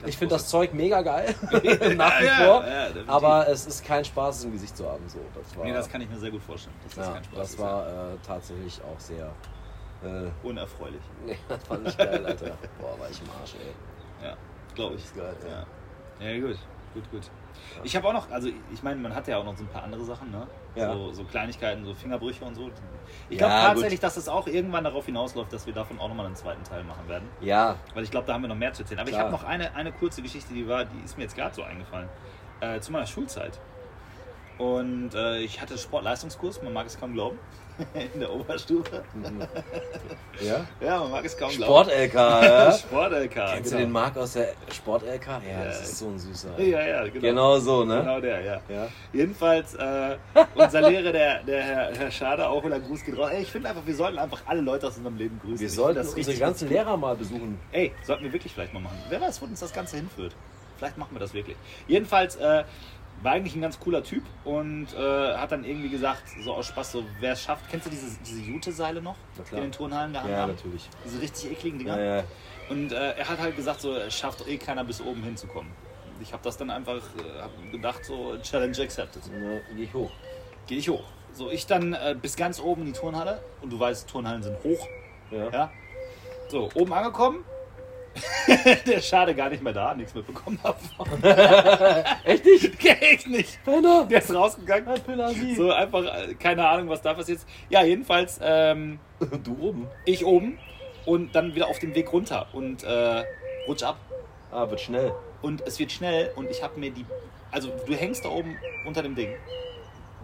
[0.00, 0.48] Ganz ich finde das.
[0.48, 1.34] Zeug mega geil,
[1.96, 2.64] nach wie vor.
[2.66, 5.06] Ja, aber es ist kein Spaß, es im Gesicht zu haben.
[5.08, 6.74] So, das war, nee, das kann ich mir sehr gut vorstellen.
[6.84, 9.30] Das, ja, kein Spaß das war äh, tatsächlich auch sehr.
[10.04, 11.00] Äh, unerfreulich.
[11.26, 12.56] nee, das fand ich geil, Alter.
[12.80, 14.26] Boah, war ich im Arsch, ey.
[14.26, 14.36] Ja,
[14.74, 15.02] glaube ich.
[15.02, 15.66] Das ist geil.
[16.20, 16.26] Ja.
[16.26, 16.58] ja, gut.
[16.94, 17.30] Gut, gut.
[17.84, 19.84] Ich habe auch noch, also ich meine, man hat ja auch noch so ein paar
[19.84, 20.46] andere Sachen, ne?
[20.74, 20.92] Ja.
[20.92, 22.70] So, so Kleinigkeiten, so Fingerbrüche und so.
[23.28, 23.66] Ich Ja, glaube gut.
[23.74, 26.84] tatsächlich, dass es auch irgendwann darauf hinausläuft, dass wir davon auch nochmal einen zweiten Teil
[26.84, 27.28] machen werden.
[27.40, 29.00] Ja, Weil ich glaube, da haben wir noch mehr zu erzählen.
[29.00, 29.26] Aber ich Klar.
[29.26, 32.08] habe noch eine, eine kurze Geschichte, die war, die ist mir jetzt gerade so eingefallen.
[32.60, 33.58] Äh, zu meiner Schulzeit.
[34.58, 37.38] Und äh, ich hatte Sportleistungskurs, man mag es kaum glauben,
[38.14, 39.02] in der Oberstufe.
[40.40, 40.66] ja.
[40.80, 41.90] Ja, man mag es kaum glauben.
[41.90, 42.72] Sport-LK, ja?
[42.78, 43.34] Sport-LK.
[43.34, 43.86] Kennst du genau.
[43.86, 45.26] den Marc aus der Sport-LK?
[45.26, 45.64] Ja, Ja.
[45.66, 46.58] das ist so ein süßer.
[46.60, 47.20] Ja, ja, genau.
[47.20, 48.00] Genau so, ne?
[48.00, 48.60] Genau der, ja.
[48.68, 48.88] Ja.
[49.12, 50.16] Jedenfalls, äh,
[50.54, 53.30] unser Lehrer, der, der Herr, Herr Schade, auch wieder Gruß geht raus.
[53.32, 55.60] Ey, ich finde einfach, wir sollten einfach alle Leute aus unserem Leben grüßen.
[55.60, 57.58] Wir sollten das unsere ganzen Lehrer mal besuchen.
[57.72, 58.98] Ey, sollten wir wirklich vielleicht mal machen.
[59.08, 60.34] Wer weiß, wo uns das Ganze hinführt.
[60.78, 61.56] Vielleicht machen wir das wirklich.
[61.88, 62.64] Jedenfalls äh,
[63.22, 66.92] war eigentlich ein ganz cooler Typ und äh, hat dann irgendwie gesagt, so aus Spaß,
[66.92, 69.16] so wer es schafft, kennst du diese, diese Jute-Seile noch?
[69.52, 70.52] In den Turnhallen gehangen Ja, haben?
[70.52, 70.88] natürlich.
[71.04, 71.98] Diese richtig ekligen Dinger.
[71.98, 72.24] Ja, ja.
[72.68, 75.72] Und äh, er hat halt gesagt, so es schafft eh keiner bis oben hinzukommen.
[76.20, 79.22] Ich habe das dann einfach äh, gedacht, so Challenge accepted.
[79.32, 80.10] Na, geh ich hoch.
[80.66, 81.04] Gehe ich hoch.
[81.32, 84.56] So, ich dann äh, bis ganz oben in die Turnhalle und du weißt, Turnhallen sind
[84.64, 84.88] hoch.
[85.30, 85.50] Ja.
[85.50, 85.70] Ja.
[86.48, 87.44] So, oben angekommen.
[88.86, 91.22] Der Schade gar nicht mehr da, nichts mitbekommen davon.
[92.24, 92.84] Echt nicht?
[93.02, 93.64] Echt nicht.
[93.64, 94.06] Penner!
[94.08, 94.88] Der ist rausgegangen.
[94.88, 95.30] Ein Penner.
[95.56, 97.48] So einfach, äh, keine Ahnung, was da passiert ist.
[97.68, 98.98] Ja, jedenfalls, ähm,
[99.44, 99.86] Du oben.
[100.04, 100.58] ich oben
[101.04, 103.24] und dann wieder auf dem Weg runter und äh,
[103.68, 103.96] rutsch ab.
[104.50, 105.12] Ah, wird schnell.
[105.42, 107.04] Und es wird schnell und ich habe mir die.
[107.50, 108.56] Also, du hängst da oben
[108.86, 109.30] unter dem Ding.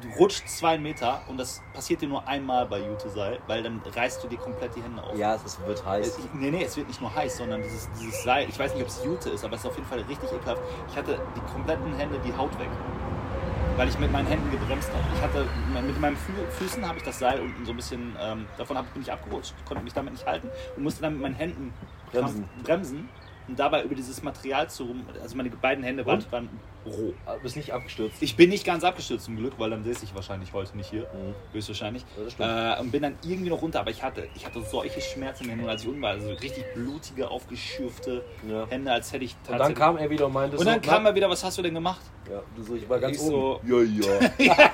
[0.02, 4.22] Du rutschst zwei Meter und das passiert dir nur einmal bei Jute-Seil, weil dann reißt
[4.24, 5.16] du dir komplett die Hände auf.
[5.16, 6.06] Ja, es wird heiß.
[6.08, 8.82] Es- Nee, nee, es wird nicht nur heiß, sondern dieses, dieses Seil, ich weiß nicht,
[8.82, 10.60] ob es Jute ist, aber es ist auf jeden Fall richtig ekelhaft.
[10.90, 12.68] Ich hatte die kompletten Hände die Haut weg.
[13.76, 15.02] Weil ich mit meinen Händen gebremst habe.
[15.14, 15.46] Ich hatte,
[15.86, 18.92] mit meinen Fü Füßen habe ich das Seil unten so ein bisschen, ähm, davon hab,
[18.92, 21.72] bin ich abgerutscht, konnte mich damit nicht halten und musste dann mit meinen Händen
[22.10, 22.46] Bremsen.
[22.62, 23.08] bremsen
[23.48, 26.50] und dabei über dieses Material zu rum, also meine beiden Hände waren, waren
[26.86, 27.12] roh.
[27.26, 28.16] Du bist nicht abgestürzt.
[28.20, 31.02] Ich bin nicht ganz abgestürzt zum Glück, weil dann säße ich wahrscheinlich heute nicht hier.
[31.02, 31.34] Mhm.
[31.54, 32.04] Höchstwahrscheinlich.
[32.38, 32.76] Ja.
[32.76, 35.50] Äh, und bin dann irgendwie noch runter, aber ich hatte, ich hatte solche Schmerzen in
[35.50, 36.10] den Händen, als ich unten war.
[36.10, 38.66] Also richtig blutige, aufgeschürfte Ja.
[38.68, 41.02] Hände, als hätte ich Und dann kam er wieder und meinte Und dann so, kam
[41.04, 42.00] na, er wieder, was hast du denn gemacht?
[42.30, 43.68] ja, du so, ich war ganz Ich so- oben.
[44.38, 44.70] ja, ja.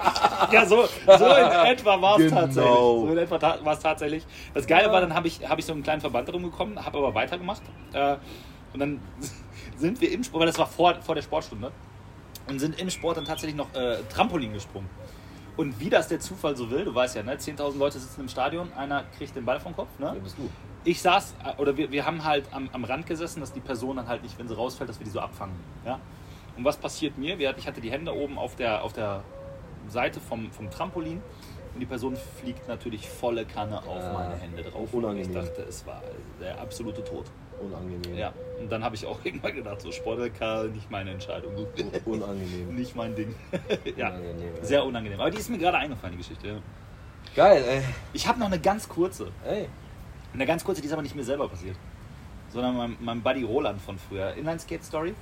[0.52, 2.40] Ja, so, so in etwa war es Genau.
[2.40, 2.74] tatsächlich.
[2.74, 4.26] So in etwa war es tatsächlich.
[4.54, 4.92] Das Geile Ja.
[4.92, 7.62] war, dann habe ich, hab ich so einen kleinen Verband drum bekommen, habe aber weitergemacht.
[7.92, 8.16] Äh,
[8.72, 9.00] und dann
[9.76, 11.72] sind wir im Sport, weil das war vor, vor der Sportstunde,
[12.48, 14.88] und sind im Sport dann tatsächlich noch äh, Trampolin gesprungen.
[15.56, 17.34] Und wie das der Zufall so will, du weißt ja, ne?
[17.34, 19.98] 10.000 Leute sitzen im Stadion, einer kriegt den Ball vom Kopf.
[19.98, 20.10] Ne?
[20.12, 20.48] Wer bist du?
[20.84, 23.96] ich saß, äh, oder wir, wir haben halt am, am Rand gesessen, dass die Person
[23.96, 25.56] dann halt nicht, wenn sie rausfällt, dass wir die so abfangen.
[25.84, 26.00] Ja?
[26.56, 27.38] Und was passiert mir?
[27.38, 29.22] Ich hatte die Hände oben auf der, auf der
[29.88, 31.22] Seite vom, vom Trampolin
[31.78, 34.92] und die Person fliegt natürlich volle Kanne auf Ah, meine Hände drauf.
[34.92, 35.30] unangenehm.
[35.30, 36.02] Und ich dachte, es war
[36.40, 37.24] der absolute Tod.
[37.62, 38.16] Unangenehm.
[38.16, 38.32] Ja.
[38.60, 41.52] Und dann habe ich auch irgendwann gedacht, so Sportler, nicht meine Entscheidung.
[42.04, 42.74] Unangenehm.
[42.74, 43.32] nicht mein Ding.
[43.96, 45.20] ja, Unangenehm, sehr unangenehm.
[45.20, 46.60] Aber die ist mir gerade eingefallen, die Geschichte.
[47.36, 47.82] Geil, ey.
[48.12, 49.28] Ich habe noch eine ganz kurze.
[49.46, 49.68] Ey.
[50.34, 51.76] Eine ganz kurze, die ist aber nicht mir selber passiert,
[52.52, 54.34] sondern meinem, meinem Buddy Roland von früher.
[54.34, 55.14] Inline-Skate-Story.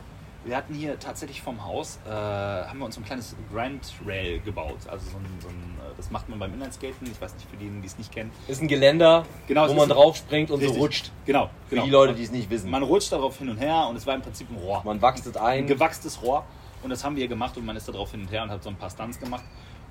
[0.47, 4.39] Wir hatten hier tatsächlich vom Haus, äh, haben wir uns so ein kleines Grand Rail
[4.41, 4.79] gebaut.
[4.89, 7.05] Also so ein, so ein, äh, das macht man beim Inline-Skaten.
[7.11, 8.31] Ich weiß nicht, für diejenigen, die es nicht kennen.
[8.47, 10.77] Ist ein Geländer, Genau, wo man ein- drauf springt und Richtig.
[10.77, 11.11] so rutscht.
[11.25, 11.85] Genau, Für genau.
[11.87, 12.71] die Leute, die es nicht wissen.
[12.71, 14.83] Man rutscht darauf hin und her und es war im Prinzip ein Rohr.
[14.85, 15.59] Man wachst es ein.
[15.65, 16.45] Ein gewachstes Rohr.
[16.85, 18.63] Und das haben wir gemacht und man ist da drauf hin und her und hat
[18.63, 19.43] so ein paar Stunts gemacht.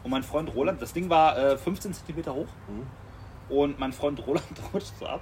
[0.03, 2.47] Und mein Freund Roland, das Ding war äh, 15 cm hoch.
[2.69, 2.87] Mhm.
[3.53, 5.19] Und mein Freund Roland rutscht so ab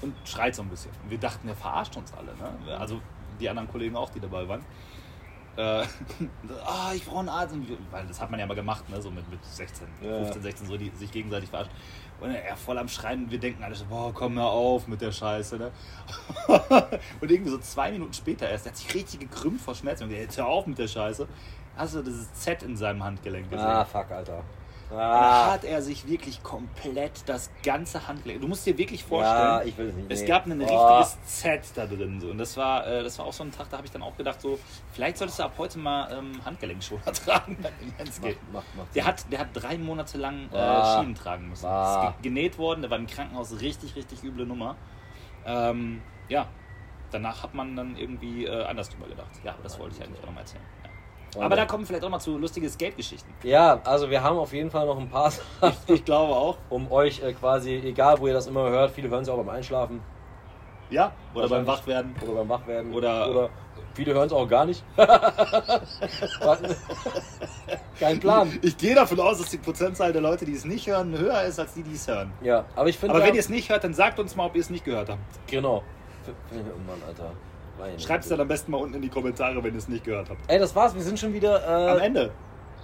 [0.00, 0.90] und schreit so ein bisschen.
[1.04, 2.32] Und wir dachten, er verarscht uns alle.
[2.36, 2.78] Ne?
[2.78, 3.02] Also
[3.42, 4.64] die anderen Kollegen auch, die dabei waren.
[5.56, 5.84] Äh,
[6.64, 7.54] ah, ich brauche einen Arzt.
[7.90, 9.00] Weil das hat man ja mal gemacht, ne?
[9.02, 11.70] so mit, mit 16, Ja, 15, 16, so die sich gegenseitig verarscht.
[12.20, 13.30] Und er voll am Schreien.
[13.30, 15.56] Wir denken alle so, boah, komm mal auf mit der Scheiße.
[15.58, 15.72] Ne?
[17.20, 20.04] und irgendwie so zwei Minuten später erst, er hat sich richtig gekrümmt vor Schmerzen.
[20.04, 21.26] Und gesagt, jetzt hör auf mit der Scheiße.
[21.76, 23.66] Hast du dieses Z in seinem Handgelenk gesehen?
[23.66, 24.44] Ah, fuck, Alter.
[24.92, 25.52] Da Ah.
[25.52, 28.40] hat er sich wirklich komplett das ganze Handgelenk.
[28.42, 30.10] Du musst dir wirklich Ja, vorstellen, ich will es nicht.
[30.12, 30.26] es nee.
[30.26, 30.98] gab ein Oh.
[30.98, 32.20] richtiges Z da drin.
[32.20, 32.28] So.
[32.28, 34.16] Und das war, äh, das war auch so ein Tag, da habe ich dann auch
[34.16, 34.58] gedacht, so,
[34.92, 37.56] vielleicht solltest du ab heute mal ähm, Handgelenkschoner tragen.
[37.62, 38.36] beim Inlineskaten.
[38.52, 40.98] Macht, macht, macht Der hat, der hat drei Monate lang äh, Ah.
[41.00, 41.66] Schienen tragen müssen.
[41.66, 42.08] Ah.
[42.08, 44.76] Ist ge- genäht worden, der war im Krankenhaus richtig, richtig üble Nummer.
[45.46, 46.46] Ähm, ja,
[47.10, 49.30] danach hat man dann irgendwie äh, anders drüber gedacht.
[49.44, 50.64] Ja, aber das wollte ich eigentlich auch noch mal erzählen.
[51.32, 51.46] Freunde.
[51.46, 53.32] Aber da kommen vielleicht auch mal zu lustige Skate-Geschichten.
[53.42, 55.30] Ja, also wir haben auf jeden Fall noch ein paar
[55.60, 56.58] Sachen, Ich glaube auch.
[56.68, 59.48] um euch äh, quasi, egal wo ihr das immer hört, viele hören es auch beim
[59.48, 60.00] Einschlafen
[60.90, 61.66] Ja, oder beim.
[61.66, 62.14] Wachwerden.
[62.22, 62.92] oder beim Wachwerden.
[62.94, 63.48] Oder- oder
[63.94, 64.84] viele hören es auch gar nicht.
[67.98, 68.58] Kein Plan.
[68.62, 71.58] Ich gehe davon aus, dass die Prozentzahl der Leute, die es nicht hören, höher ist
[71.58, 72.32] als die, die es hören.
[72.42, 73.14] Ja, aber ich finde.
[73.14, 74.84] Aber ja, wenn ihr es nicht hört, dann sagt uns mal, ob ihr es nicht
[74.84, 75.20] gehört habt.
[75.46, 75.82] Genau.
[76.26, 76.30] Oh
[76.86, 77.32] Mann, Alter.
[77.98, 80.28] Schreibt es dann am besten mal unten in die Kommentare, wenn ihr es nicht gehört
[80.30, 80.40] habt.
[80.48, 81.66] Ey, das war's, wir sind schon wieder.
[81.92, 82.30] Am Äh, Ende.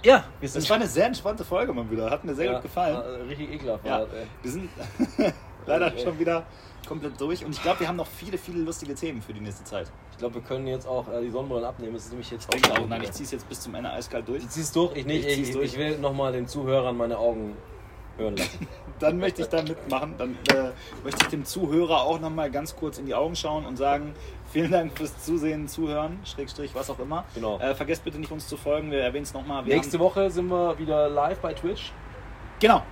[0.03, 2.09] ja, wir sind Das war eine sehr entspannte Folge mal wieder.
[2.09, 2.95] Hat mir sehr ja, gut gefallen.
[2.95, 3.85] äh, richtig ekelhaft.
[3.85, 4.07] Ja, ey.
[4.41, 4.69] wir sind
[5.65, 6.43] leider schon wieder
[6.87, 7.45] komplett durch.
[7.45, 9.91] Und ich glaube, wir haben noch viele, viele lustige Themen für die nächste Zeit.
[10.11, 11.95] Ich glaube, wir können jetzt auch äh, die Sonnenbrillen abnehmen.
[11.95, 14.27] Es ist nämlich jetzt Ich auch, nein, ich ziehe es jetzt bis zum Ende eiskalt
[14.27, 14.43] durch.
[14.43, 15.25] Ich zieh's durch, ich nicht.
[15.27, 15.73] Ich ich, durch.
[15.73, 17.55] ich will nochmal den Zuhörern meine Augen
[18.19, 18.67] hören lassen.
[18.99, 20.15] Dann möchte ich da mitmachen.
[20.17, 20.71] Dann äh,
[21.03, 24.13] möchte ich dem Zuhörer auch nochmal ganz kurz in die Augen schauen und sagen,
[24.51, 27.23] vielen Dank fürs Zusehen, Zuhören, Schrägstrich, was auch immer.
[27.33, 27.59] Genau.
[27.59, 28.91] Äh, vergesst bitte nicht, uns zu folgen.
[28.91, 29.63] Wir erwähnen es nochmal.
[29.63, 31.91] Nächste Woche sind wir wieder live bei Twitch.
[32.59, 32.83] Genau,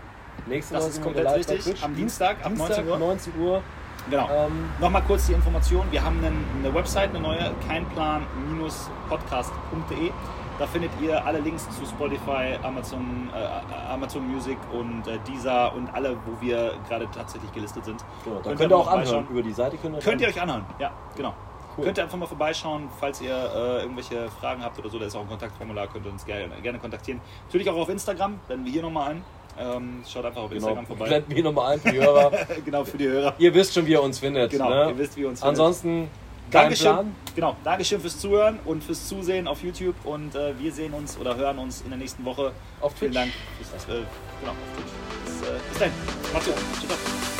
[0.45, 1.57] Nächste Das Woche ist komplett richtig.
[1.57, 1.83] bei Twitch.
[1.83, 2.97] Am Dienstag ab 19 Uhr.
[2.97, 3.61] 19 Uhr.
[4.09, 4.29] genau.
[4.31, 5.85] Ähm, Nochmal kurz die Information.
[5.91, 10.11] Wir haben einen, eine Website, eine neue, keinplan-podcast.de.
[10.59, 15.87] Da findet ihr alle Links zu Spotify, Amazon, äh, Amazon Music und äh, Deezer und
[15.93, 18.03] alle, wo wir gerade tatsächlich gelistet sind.
[18.23, 19.27] genau, da Könnt könnt, ihr auch anhören.
[19.29, 21.33] Über die Seite könnt ihr, Könnt ihr euch anhören, ja, genau.
[21.77, 21.85] Cool.
[21.85, 24.97] Könnt ihr einfach mal vorbeischauen, falls ihr äh, irgendwelche Fragen habt oder so.
[24.97, 27.21] Da ist auch ein Kontaktformular, könnt ihr uns gerne, gerne kontaktieren.
[27.45, 29.23] Natürlich auch auf Instagram, blenden wir hier nochmal ein.
[29.59, 31.05] Ähm, schaut einfach auf Genau, Instagram vorbei.
[31.05, 32.31] blenden wir nochmal ein für die Hörer.
[32.65, 33.33] genau, für die Hörer.
[33.37, 34.51] ihr wisst schon, wie ihr uns findet.
[34.51, 34.89] Genau, ne?
[34.89, 35.49] ihr wisst, wie ihr uns findet.
[35.59, 36.09] Ansonsten,
[36.51, 37.15] Dankeschön, Plan.
[37.35, 41.35] genau, Dankeschön fürs Zuhören und fürs Zusehen auf YouTube und äh, wir sehen uns oder
[41.35, 42.51] hören uns in der nächsten Woche.
[42.81, 43.23] Auf Vielen Twitch.
[43.23, 43.33] Dank.
[43.59, 44.03] Bis, äh,
[44.39, 44.91] genau, auf Twitch.
[45.25, 45.91] Bis, äh, bis dann.
[46.33, 46.55] Macht's gut.
[46.87, 47.36] Ciao.